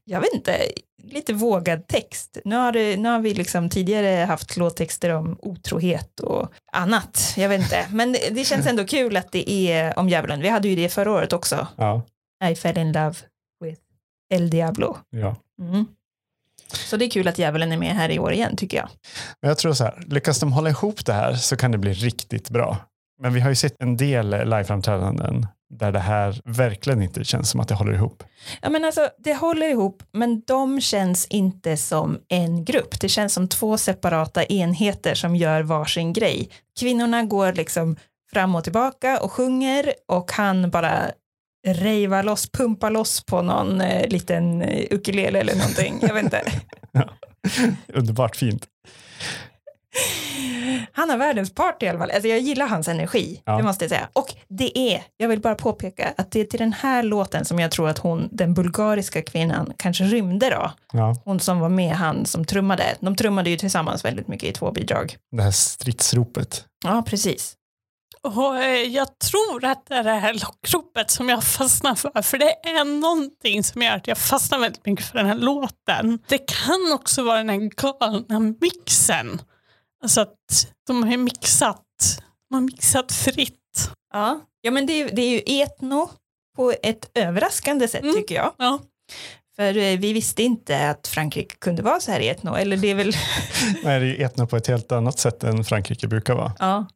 jag 0.04 0.20
vet 0.20 0.34
inte, 0.34 0.60
lite 1.02 1.32
vågad 1.32 1.86
text. 1.86 2.38
Nu 2.44 2.56
har, 2.56 2.72
det, 2.72 2.96
nu 2.96 3.08
har 3.08 3.20
vi 3.20 3.34
liksom 3.34 3.70
tidigare 3.70 4.24
haft 4.24 4.56
låttexter 4.56 5.10
om 5.10 5.38
otrohet 5.42 6.20
och 6.20 6.52
annat. 6.72 7.34
Jag 7.36 7.48
vet 7.48 7.60
inte, 7.60 7.86
men 7.90 8.12
det, 8.12 8.30
det 8.30 8.44
känns 8.44 8.66
ändå 8.66 8.84
kul 8.84 9.16
att 9.16 9.32
det 9.32 9.50
är 9.50 9.98
om 9.98 10.08
djävulen. 10.08 10.40
Vi 10.40 10.48
hade 10.48 10.68
ju 10.68 10.76
det 10.76 10.88
förra 10.88 11.12
året 11.12 11.32
också. 11.32 11.66
Ja, 11.76 12.02
I 12.50 12.54
fell 12.54 12.78
in 12.78 12.92
love 12.92 13.14
El 14.34 14.50
Diablo. 14.50 14.96
ja. 15.10 15.36
Mm. 15.60 15.86
Så 16.72 16.96
det 16.96 17.04
är 17.04 17.10
kul 17.10 17.28
att 17.28 17.38
djävulen 17.38 17.72
är 17.72 17.76
med 17.76 17.94
här 17.94 18.10
i 18.10 18.18
år 18.18 18.32
igen 18.32 18.56
tycker 18.56 18.76
jag. 18.76 18.88
Men 19.40 19.48
jag 19.48 19.58
tror 19.58 19.72
så 19.72 19.84
här, 19.84 20.04
lyckas 20.06 20.40
de 20.40 20.52
hålla 20.52 20.70
ihop 20.70 21.06
det 21.06 21.12
här 21.12 21.34
så 21.34 21.56
kan 21.56 21.72
det 21.72 21.78
bli 21.78 21.92
riktigt 21.92 22.50
bra. 22.50 22.76
Men 23.22 23.34
vi 23.34 23.40
har 23.40 23.48
ju 23.48 23.54
sett 23.54 23.82
en 23.82 23.96
del 23.96 24.30
liveframträdanden 24.30 25.46
där 25.70 25.92
det 25.92 25.98
här 25.98 26.40
verkligen 26.44 27.02
inte 27.02 27.24
känns 27.24 27.50
som 27.50 27.60
att 27.60 27.68
det 27.68 27.74
håller 27.74 27.92
ihop. 27.92 28.22
Ja 28.62 28.70
men 28.70 28.84
alltså 28.84 29.08
det 29.18 29.34
håller 29.34 29.68
ihop 29.68 30.02
men 30.12 30.42
de 30.46 30.80
känns 30.80 31.26
inte 31.26 31.76
som 31.76 32.18
en 32.28 32.64
grupp. 32.64 33.00
Det 33.00 33.08
känns 33.08 33.34
som 33.34 33.48
två 33.48 33.78
separata 33.78 34.44
enheter 34.44 35.14
som 35.14 35.36
gör 35.36 35.62
varsin 35.62 36.12
grej. 36.12 36.50
Kvinnorna 36.80 37.22
går 37.22 37.52
liksom 37.52 37.96
fram 38.32 38.54
och 38.54 38.64
tillbaka 38.64 39.20
och 39.20 39.32
sjunger 39.32 39.92
och 40.08 40.32
han 40.32 40.70
bara 40.70 41.10
rejvar 41.66 42.22
loss, 42.22 42.50
pumpar 42.50 42.90
loss 42.90 43.24
på 43.24 43.42
någon 43.42 43.80
eh, 43.80 44.08
liten 44.08 44.62
eh, 44.62 44.86
ukulele 44.90 45.40
eller 45.40 45.54
någonting. 45.56 45.98
Jag 46.02 46.14
vet 46.14 46.24
inte. 46.24 46.42
Underbart 47.94 48.36
fint. 48.36 48.66
Han 50.92 51.10
har 51.10 51.16
världens 51.16 51.54
party 51.54 51.86
i 51.86 51.88
alla 51.88 51.98
fall. 51.98 52.10
Alltså 52.10 52.28
jag 52.28 52.40
gillar 52.40 52.66
hans 52.66 52.88
energi, 52.88 53.42
Ja. 53.44 53.56
det 53.56 53.62
måste 53.62 53.84
jag 53.84 53.90
säga. 53.90 54.08
Och 54.12 54.34
det 54.48 54.78
är, 54.78 55.02
jag 55.16 55.28
vill 55.28 55.40
bara 55.40 55.54
påpeka 55.54 56.14
att 56.16 56.30
det 56.30 56.40
är 56.40 56.44
till 56.44 56.58
den 56.58 56.72
här 56.72 57.02
låten 57.02 57.44
som 57.44 57.58
jag 57.58 57.70
tror 57.70 57.88
att 57.88 57.98
hon, 57.98 58.28
den 58.32 58.54
bulgariska 58.54 59.22
kvinnan, 59.22 59.72
kanske 59.76 60.04
rymde 60.04 60.50
då. 60.50 60.72
Ja, 60.92 61.16
Hon 61.24 61.40
som 61.40 61.60
var 61.60 61.68
med 61.68 61.92
han 61.92 62.26
som 62.26 62.44
trummade. 62.44 62.84
De 63.00 63.16
trummade 63.16 63.50
ju 63.50 63.56
tillsammans 63.56 64.04
väldigt 64.04 64.28
mycket 64.28 64.48
i 64.48 64.52
två 64.52 64.70
bidrag. 64.72 65.16
det 65.36 65.42
här 65.42 65.50
stridsropet. 65.50 66.64
Ja, 66.84 67.02
precis. 67.06 67.54
Och 68.26 68.58
eh, 68.62 68.82
jag 68.82 69.18
tror 69.18 69.64
att 69.64 69.86
det 69.86 69.94
är 69.94 70.04
det 70.04 70.10
här 70.10 70.34
lockropet 70.34 71.10
som 71.10 71.28
jag 71.28 71.44
fastnar 71.44 71.94
för. 71.94 72.22
För 72.22 72.38
det 72.38 72.50
är 72.50 72.84
någonting 73.00 73.64
som 73.64 73.82
gör 73.82 73.96
att 73.96 74.06
jag 74.06 74.18
fastnar 74.18 74.58
väldigt 74.58 74.86
mycket 74.86 75.06
för 75.06 75.18
den 75.18 75.26
här 75.26 75.34
låten. 75.34 76.18
Det 76.28 76.38
kan 76.38 76.92
också 76.92 77.22
vara 77.22 77.36
den 77.38 77.48
här 77.48 77.58
galna 77.58 78.40
mixen. 78.60 79.42
Alltså 80.02 80.20
att 80.20 80.68
de 80.86 81.02
har 81.02 81.16
mixat, 81.16 81.82
de 82.50 82.54
har 82.54 82.60
mixat 82.62 83.12
fritt. 83.12 83.90
Ja, 84.12 84.40
ja 84.60 84.70
men 84.70 84.86
det 84.86 84.92
är, 84.92 84.98
ju- 85.04 85.10
det 85.14 85.22
är 85.22 85.30
ju 85.30 85.62
etno 85.62 86.10
på 86.56 86.72
ett 86.82 87.10
överraskande 87.14 87.88
sätt 87.88 88.02
Mm. 88.02 88.14
tycker 88.14 88.34
jag. 88.34 88.52
Ja. 88.58 88.78
För 89.56 89.76
eh, 89.76 89.98
vi 89.98 90.12
visste 90.12 90.42
inte 90.42 90.90
att 90.90 91.06
Frankrike 91.08 91.54
kunde 91.58 91.82
vara 91.82 92.00
så 92.00 92.12
här 92.12 92.20
etno, 92.20 92.54
eller 92.54 92.76
det 92.76 92.88
är 92.90 92.94
väl, 92.94 93.12
Nej, 93.84 94.00
det 94.00 94.06
är 94.06 94.24
etno 94.26 94.46
på 94.46 94.56
ett 94.56 94.66
helt 94.66 94.92
annat 94.92 95.18
sätt 95.18 95.44
än 95.44 95.64
Frankrike 95.64 96.08
brukar 96.08 96.34
vara. 96.34 96.52
ja. 96.58 96.86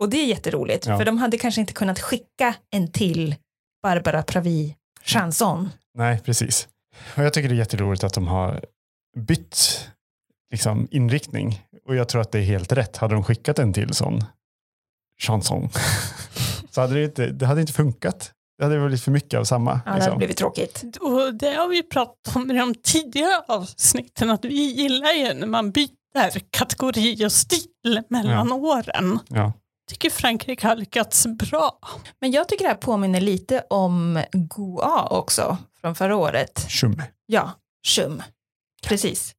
Och 0.00 0.08
det 0.08 0.16
är 0.16 0.26
jätteroligt, 0.26 0.86
Ja. 0.86 0.98
för 0.98 1.04
de 1.04 1.18
hade 1.18 1.38
kanske 1.38 1.60
inte 1.60 1.72
kunnat 1.72 2.00
skicka 2.00 2.54
en 2.70 2.92
till 2.92 3.34
Barbara 3.82 4.22
Pravi 4.22 4.76
chanson. 5.02 5.70
Nej, 5.94 6.20
precis. 6.24 6.68
Och 7.16 7.24
jag 7.24 7.32
tycker 7.32 7.48
det 7.48 7.54
är 7.54 7.58
jätteroligt 7.58 8.04
att 8.04 8.14
de 8.14 8.28
har 8.28 8.64
bytt 9.16 9.88
liksom, 10.50 10.88
inriktning. 10.90 11.62
Och 11.86 11.96
jag 11.96 12.08
tror 12.08 12.20
att 12.20 12.32
det 12.32 12.38
är 12.38 12.42
helt 12.42 12.72
rätt. 12.72 12.96
Hade 12.96 13.14
de 13.14 13.24
skickat 13.24 13.58
en 13.58 13.72
till 13.72 13.94
sån 13.94 14.24
chanson 15.22 15.68
så 16.70 16.80
hade 16.80 16.94
det, 16.94 17.04
inte, 17.04 17.26
det 17.26 17.46
hade 17.46 17.60
inte 17.60 17.72
funkat. 17.72 18.32
Det 18.58 18.64
hade 18.64 18.78
varit 18.78 19.02
för 19.02 19.10
mycket 19.10 19.40
av 19.40 19.44
samma. 19.44 19.70
Ja, 19.70 19.80
det 19.84 19.90
hade 19.90 20.00
liksom. 20.04 20.18
blivit 20.18 20.36
tråkigt. 20.36 20.84
Och 21.00 21.34
det 21.34 21.54
har 21.54 21.68
vi 21.68 21.82
pratat 21.82 22.36
om 22.36 22.50
i 22.50 22.54
de 22.58 22.74
tidigare 22.74 23.42
avsnitten 23.48 24.30
att 24.30 24.44
vi 24.44 24.62
gillar 24.72 25.12
ju 25.12 25.34
när 25.34 25.46
man 25.46 25.70
byter 25.70 26.40
kategori 26.50 27.26
och 27.26 27.32
stil 27.32 28.02
mellan 28.08 28.52
åren. 28.52 29.18
Ja. 29.28 29.52
Tycker 29.90 30.10
Frankrike 30.10 30.66
har 30.66 30.76
lyckats 30.76 31.26
bra. 31.26 31.78
Men 32.20 32.30
jag 32.30 32.48
tycker 32.48 32.64
det 32.64 32.68
här 32.68 32.74
påminner 32.76 33.20
lite 33.20 33.64
om 33.70 34.22
Goa 34.32 35.06
också, 35.10 35.56
från 35.80 35.94
förra 35.94 36.16
året. 36.16 36.66
Tjum. 36.68 37.02
Ja, 37.26 37.50
Shum. 37.86 38.22
Precis. 38.86 39.34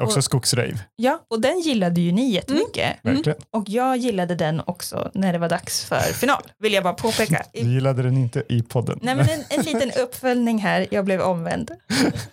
Också 0.00 0.18
Och- 0.18 0.24
skogsrave. 0.24 0.78
Ja, 0.96 1.24
och 1.30 1.40
den 1.40 1.60
gillade 1.60 2.00
ju 2.00 2.12
ni 2.12 2.30
jättemycket. 2.30 2.96
Verkligen. 3.02 3.38
Och 3.50 3.64
jag 3.68 3.96
gillade 3.96 4.34
den 4.34 4.62
också 4.66 5.10
när 5.14 5.32
det 5.32 5.38
var 5.38 5.48
dags 5.48 5.84
för 5.84 6.00
final, 6.00 6.42
vill 6.58 6.72
jag 6.72 6.82
bara 6.84 6.94
påpeka. 6.94 7.44
Du 7.52 7.72
gillade 7.74 8.02
den 8.02 8.16
inte 8.16 8.42
i 8.48 8.62
podden. 8.62 8.98
Nej, 9.02 9.14
men 9.16 9.28
en, 9.28 9.44
en 9.50 9.60
liten 9.64 9.90
uppföljning 10.02 10.58
här, 10.58 10.86
jag 10.90 11.04
blev 11.04 11.20
omvänd. 11.20 11.70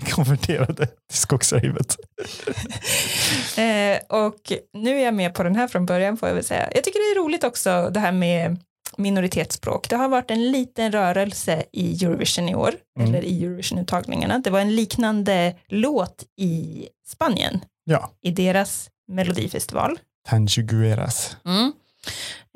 Konverterade 0.09 0.85
till 0.87 1.17
skogsravet. 1.17 1.95
Eh, 3.57 3.99
och 4.09 4.51
nu 4.73 4.99
är 4.99 5.05
jag 5.05 5.13
med 5.13 5.33
på 5.33 5.43
den 5.43 5.55
här 5.55 5.67
från 5.67 5.85
början 5.85 6.17
får 6.17 6.29
jag 6.29 6.35
väl 6.35 6.43
säga. 6.43 6.69
Jag 6.73 6.83
tycker 6.83 6.99
det 6.99 7.19
är 7.19 7.23
roligt 7.23 7.43
också 7.43 7.89
det 7.93 7.99
här 7.99 8.11
med 8.11 8.57
minoritetsspråk. 8.97 9.89
Det 9.89 9.95
har 9.95 10.07
varit 10.09 10.31
en 10.31 10.51
liten 10.51 10.91
rörelse 10.91 11.63
i 11.71 12.05
Eurovision 12.05 12.49
i 12.49 12.55
år, 12.55 12.73
Mm. 12.99 13.09
eller 13.09 13.23
i 13.25 13.43
Eurovision-uttagningarna. 13.45 14.39
Det 14.39 14.49
var 14.49 14.59
en 14.59 14.75
liknande 14.75 15.55
låt 15.67 16.23
i 16.37 16.87
Spanien, 17.07 17.59
Ja, 17.85 18.11
i 18.21 18.31
deras 18.31 18.89
melodifestival. 19.07 19.99
Tanjugueras. 20.27 21.37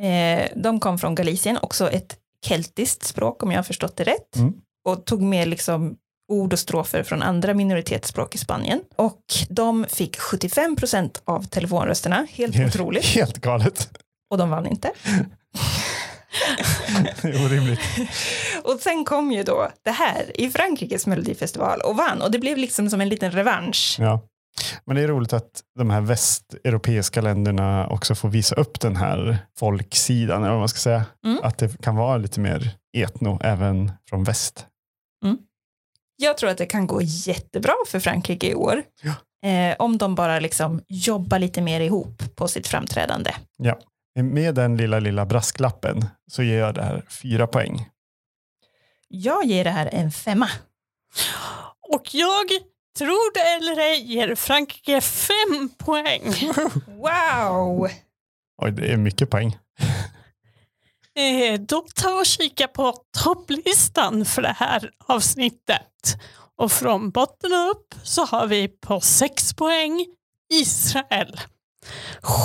Eh, 0.01 0.47
de 0.55 0.79
kom 0.79 0.99
från 0.99 1.15
Galicien, 1.15 1.57
också 1.61 1.89
ett 1.91 2.17
keltiskt 2.45 3.03
språk 3.05 3.43
om 3.43 3.51
jag 3.51 3.57
har 3.57 3.63
förstått 3.63 3.95
det 3.97 4.03
rätt. 4.03 4.35
Mm. 4.35 4.53
Och 4.85 5.05
tog 5.05 5.21
med 5.21 5.47
liksom 5.47 5.95
ord 6.29 6.53
och 6.53 6.59
strofer 6.59 7.03
från 7.03 7.21
andra 7.21 7.53
minoritetsspråk 7.53 8.35
i 8.35 8.37
Spanien. 8.37 8.81
Och 8.95 9.21
de 9.49 9.85
fick 9.89 10.19
75 10.19 10.75
procent 10.75 11.21
av 11.25 11.43
telefonrösterna, 11.43 12.27
helt 12.31 12.59
otroligt. 12.59 13.05
Helt 13.05 13.37
galet. 13.37 13.89
Och 14.31 14.37
de 14.37 14.49
vann 14.49 14.67
inte. 14.67 14.91
Orimligt. 17.23 17.79
Och 18.63 18.79
sen 18.79 19.05
kom 19.05 19.31
ju 19.31 19.43
då 19.43 19.69
det 19.83 19.91
här 19.91 20.41
i 20.41 20.49
Frankrikes 20.49 21.07
melodifestival 21.07 21.81
och 21.81 21.97
vann. 21.97 22.21
Och 22.21 22.31
det 22.31 22.39
blev 22.39 22.57
liksom 22.57 22.89
som 22.89 23.01
en 23.01 23.09
liten 23.09 23.31
revansch. 23.31 23.95
Ja. 23.99 24.21
Men 24.85 24.95
det 24.95 25.01
är 25.01 25.07
roligt 25.07 25.33
att 25.33 25.61
de 25.79 25.89
här 25.89 26.01
västeuropeiska 26.01 27.21
länderna 27.21 27.87
också 27.87 28.15
får 28.15 28.29
visa 28.29 28.55
upp 28.55 28.79
den 28.79 28.95
här 28.95 29.37
folksidan, 29.59 30.41
eller 30.41 30.51
vad 30.51 30.59
man 30.59 30.69
ska 30.69 30.79
säga. 30.79 31.05
Mm. 31.25 31.39
Att 31.43 31.57
det 31.57 31.81
kan 31.81 31.95
vara 31.95 32.17
lite 32.17 32.39
mer 32.39 32.71
etno 32.97 33.39
även 33.43 33.91
från 34.09 34.23
väst. 34.23 34.65
Jag 36.21 36.37
tror 36.37 36.49
att 36.49 36.57
det 36.57 36.65
kan 36.65 36.87
gå 36.87 37.01
jättebra 37.01 37.73
för 37.87 37.99
Frankrike 37.99 38.47
i 38.47 38.55
år. 38.55 38.83
Ja. 39.01 39.13
Eh, 39.49 39.75
om 39.79 39.97
de 39.97 40.15
bara 40.15 40.39
liksom 40.39 40.81
jobbar 40.87 41.39
lite 41.39 41.61
mer 41.61 41.79
ihop 41.79 42.35
på 42.35 42.47
sitt 42.47 42.67
framträdande. 42.67 43.31
Ja. 43.57 43.79
Med 44.21 44.55
den 44.55 44.77
lilla, 44.77 44.99
lilla 44.99 45.25
brasklappen 45.25 46.05
så 46.31 46.43
ger 46.43 46.59
jag 46.59 46.75
det 46.75 46.83
här 46.83 47.05
fyra 47.21 47.47
poäng. 47.47 47.89
Jag 49.07 49.45
ger 49.45 49.63
det 49.63 49.69
här 49.69 49.89
en 49.93 50.11
femma. 50.11 50.49
Och 51.89 52.15
jag 52.15 52.47
tror 52.97 53.33
det 53.33 53.39
eller 53.39 53.81
ej 53.81 54.13
ger 54.13 54.35
Frankrike 54.35 55.01
fem 55.01 55.69
poäng. 55.77 56.33
Wow! 56.87 57.87
Oj, 58.61 58.71
det 58.71 58.91
är 58.91 58.97
mycket 58.97 59.29
poäng. 59.29 59.57
Eh, 61.19 61.59
då 61.59 61.81
tar 61.95 62.13
vi 62.15 62.21
och 62.21 62.25
kika 62.25 62.67
på 62.67 62.93
topplistan 63.23 64.25
för 64.25 64.41
det 64.41 64.55
här 64.57 64.91
avsnittet. 65.07 66.15
Och 66.55 66.71
från 66.71 67.09
botten 67.09 67.53
upp 67.53 67.95
så 68.03 68.25
har 68.25 68.47
vi 68.47 68.67
på 68.67 69.01
6 69.01 69.53
poäng 69.53 70.05
Israel. 70.53 71.39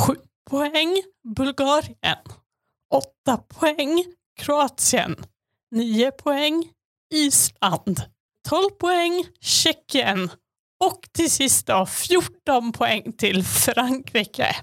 7 0.06 0.14
poäng 0.50 1.02
Bulgarien. 1.37 2.18
8 2.94 3.37
poäng 3.37 4.04
Kroatien. 4.40 5.16
9 5.70 6.10
poäng 6.10 6.70
Island. 7.14 8.02
12 8.48 8.70
poäng 8.70 9.26
Tjeckien. 9.40 10.30
Och 10.84 11.08
till 11.12 11.30
sist 11.30 11.66
då 11.66 11.87
14 11.87 12.72
poäng 12.72 13.12
till 13.12 13.44
Frankrike. 13.44 14.56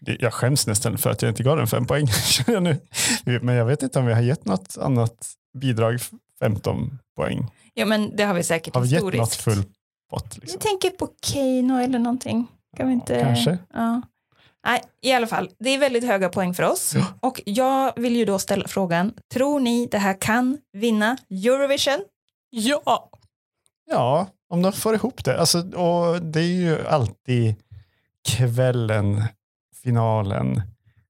Jag 0.00 0.32
skäms 0.32 0.66
nästan 0.66 0.98
för 0.98 1.10
att 1.10 1.22
jag 1.22 1.28
inte 1.28 1.42
gav 1.42 1.56
den 1.56 1.66
fem 1.66 1.86
poäng. 1.86 2.06
Men 3.42 3.54
jag 3.54 3.64
vet 3.64 3.82
inte 3.82 3.98
om 3.98 4.06
vi 4.06 4.12
har 4.12 4.20
gett 4.22 4.44
något 4.44 4.78
annat 4.78 5.32
bidrag 5.58 5.98
15 6.40 6.98
poäng. 7.16 7.46
Ja 7.74 7.86
men 7.86 8.16
det 8.16 8.22
har 8.24 8.34
vi 8.34 8.42
säkert 8.42 8.74
Har 8.74 8.82
vi 8.82 8.88
gett 8.88 8.96
historiskt. 8.96 9.18
något 9.20 9.34
full 9.34 9.64
pott? 10.10 10.38
Liksom? 10.38 10.58
Jag 10.60 10.60
tänker 10.60 10.90
på 10.90 11.08
Keino 11.24 11.78
eller 11.78 11.98
någonting. 11.98 12.46
Kan 12.76 12.86
vi 12.86 12.92
inte... 12.92 13.20
Kanske. 13.20 13.58
Ja. 13.74 14.02
Nej, 14.66 14.82
i 15.02 15.12
alla 15.12 15.26
fall. 15.26 15.50
Det 15.58 15.70
är 15.70 15.78
väldigt 15.78 16.04
höga 16.04 16.28
poäng 16.28 16.54
för 16.54 16.62
oss. 16.62 16.92
Ja. 16.94 17.06
Och 17.20 17.40
jag 17.46 17.92
vill 17.96 18.16
ju 18.16 18.24
då 18.24 18.38
ställa 18.38 18.68
frågan, 18.68 19.12
tror 19.34 19.60
ni 19.60 19.86
det 19.86 19.98
här 19.98 20.20
kan 20.20 20.58
vinna 20.72 21.16
Eurovision? 21.30 22.04
Ja, 22.50 23.10
Ja, 23.90 24.26
om 24.48 24.62
de 24.62 24.72
får 24.72 24.94
ihop 24.94 25.24
det. 25.24 25.40
Alltså, 25.40 25.58
och 25.58 26.22
det 26.22 26.40
är 26.40 26.44
ju 26.60 26.86
alltid 26.86 27.54
kvällen, 28.28 29.22
finalen, 29.82 30.62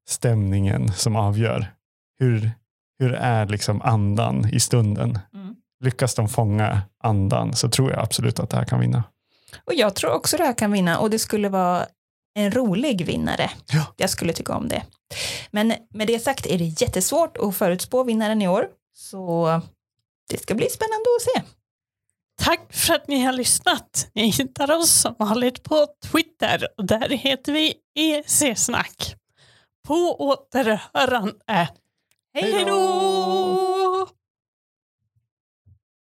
stämningen 0.08 0.92
som 0.92 1.16
avgör. 1.16 1.74
Hur, 2.18 2.50
hur 2.98 3.12
är 3.12 3.46
liksom 3.46 3.82
andan 3.82 4.48
i 4.48 4.60
stunden? 4.60 5.18
Mm. 5.34 5.56
Lyckas 5.84 6.14
de 6.14 6.28
fånga 6.28 6.82
andan 7.02 7.56
så 7.56 7.68
tror 7.68 7.90
jag 7.90 8.00
absolut 8.00 8.38
att 8.40 8.50
det 8.50 8.56
här 8.56 8.64
kan 8.64 8.80
vinna. 8.80 9.04
Och 9.64 9.74
jag 9.74 9.94
tror 9.94 10.12
också 10.12 10.36
det 10.36 10.44
här 10.44 10.54
kan 10.54 10.72
vinna 10.72 10.98
och 10.98 11.10
det 11.10 11.18
skulle 11.18 11.48
vara 11.48 11.86
en 12.34 12.50
rolig 12.50 13.06
vinnare. 13.06 13.50
Ja. 13.66 13.86
Jag 13.96 14.10
skulle 14.10 14.32
tycka 14.32 14.54
om 14.54 14.68
det. 14.68 14.82
Men 15.50 15.72
med 15.90 16.06
det 16.06 16.18
sagt 16.18 16.46
är 16.46 16.58
det 16.58 16.64
jättesvårt 16.64 17.36
att 17.36 17.56
förutspå 17.56 18.04
vinnaren 18.04 18.42
i 18.42 18.48
år. 18.48 18.66
Så 18.94 19.60
det 20.30 20.42
ska 20.42 20.54
bli 20.54 20.68
spännande 20.68 21.04
att 21.16 21.22
se. 21.22 21.52
Tack 22.44 22.72
för 22.72 22.94
att 22.94 23.08
ni 23.08 23.24
har 23.24 23.32
lyssnat. 23.32 24.10
Ni 24.14 24.30
hittar 24.30 24.72
oss 24.72 24.90
som 24.90 25.14
vanligt 25.18 25.62
på 25.62 25.86
Twitter 26.12 26.68
och 26.76 26.86
där 26.86 27.08
heter 27.08 27.52
vi 27.52 27.74
EC-snack. 27.94 29.14
På 29.88 30.20
återhörande. 30.20 31.68
Hej 32.34 32.64
då! 32.64 33.71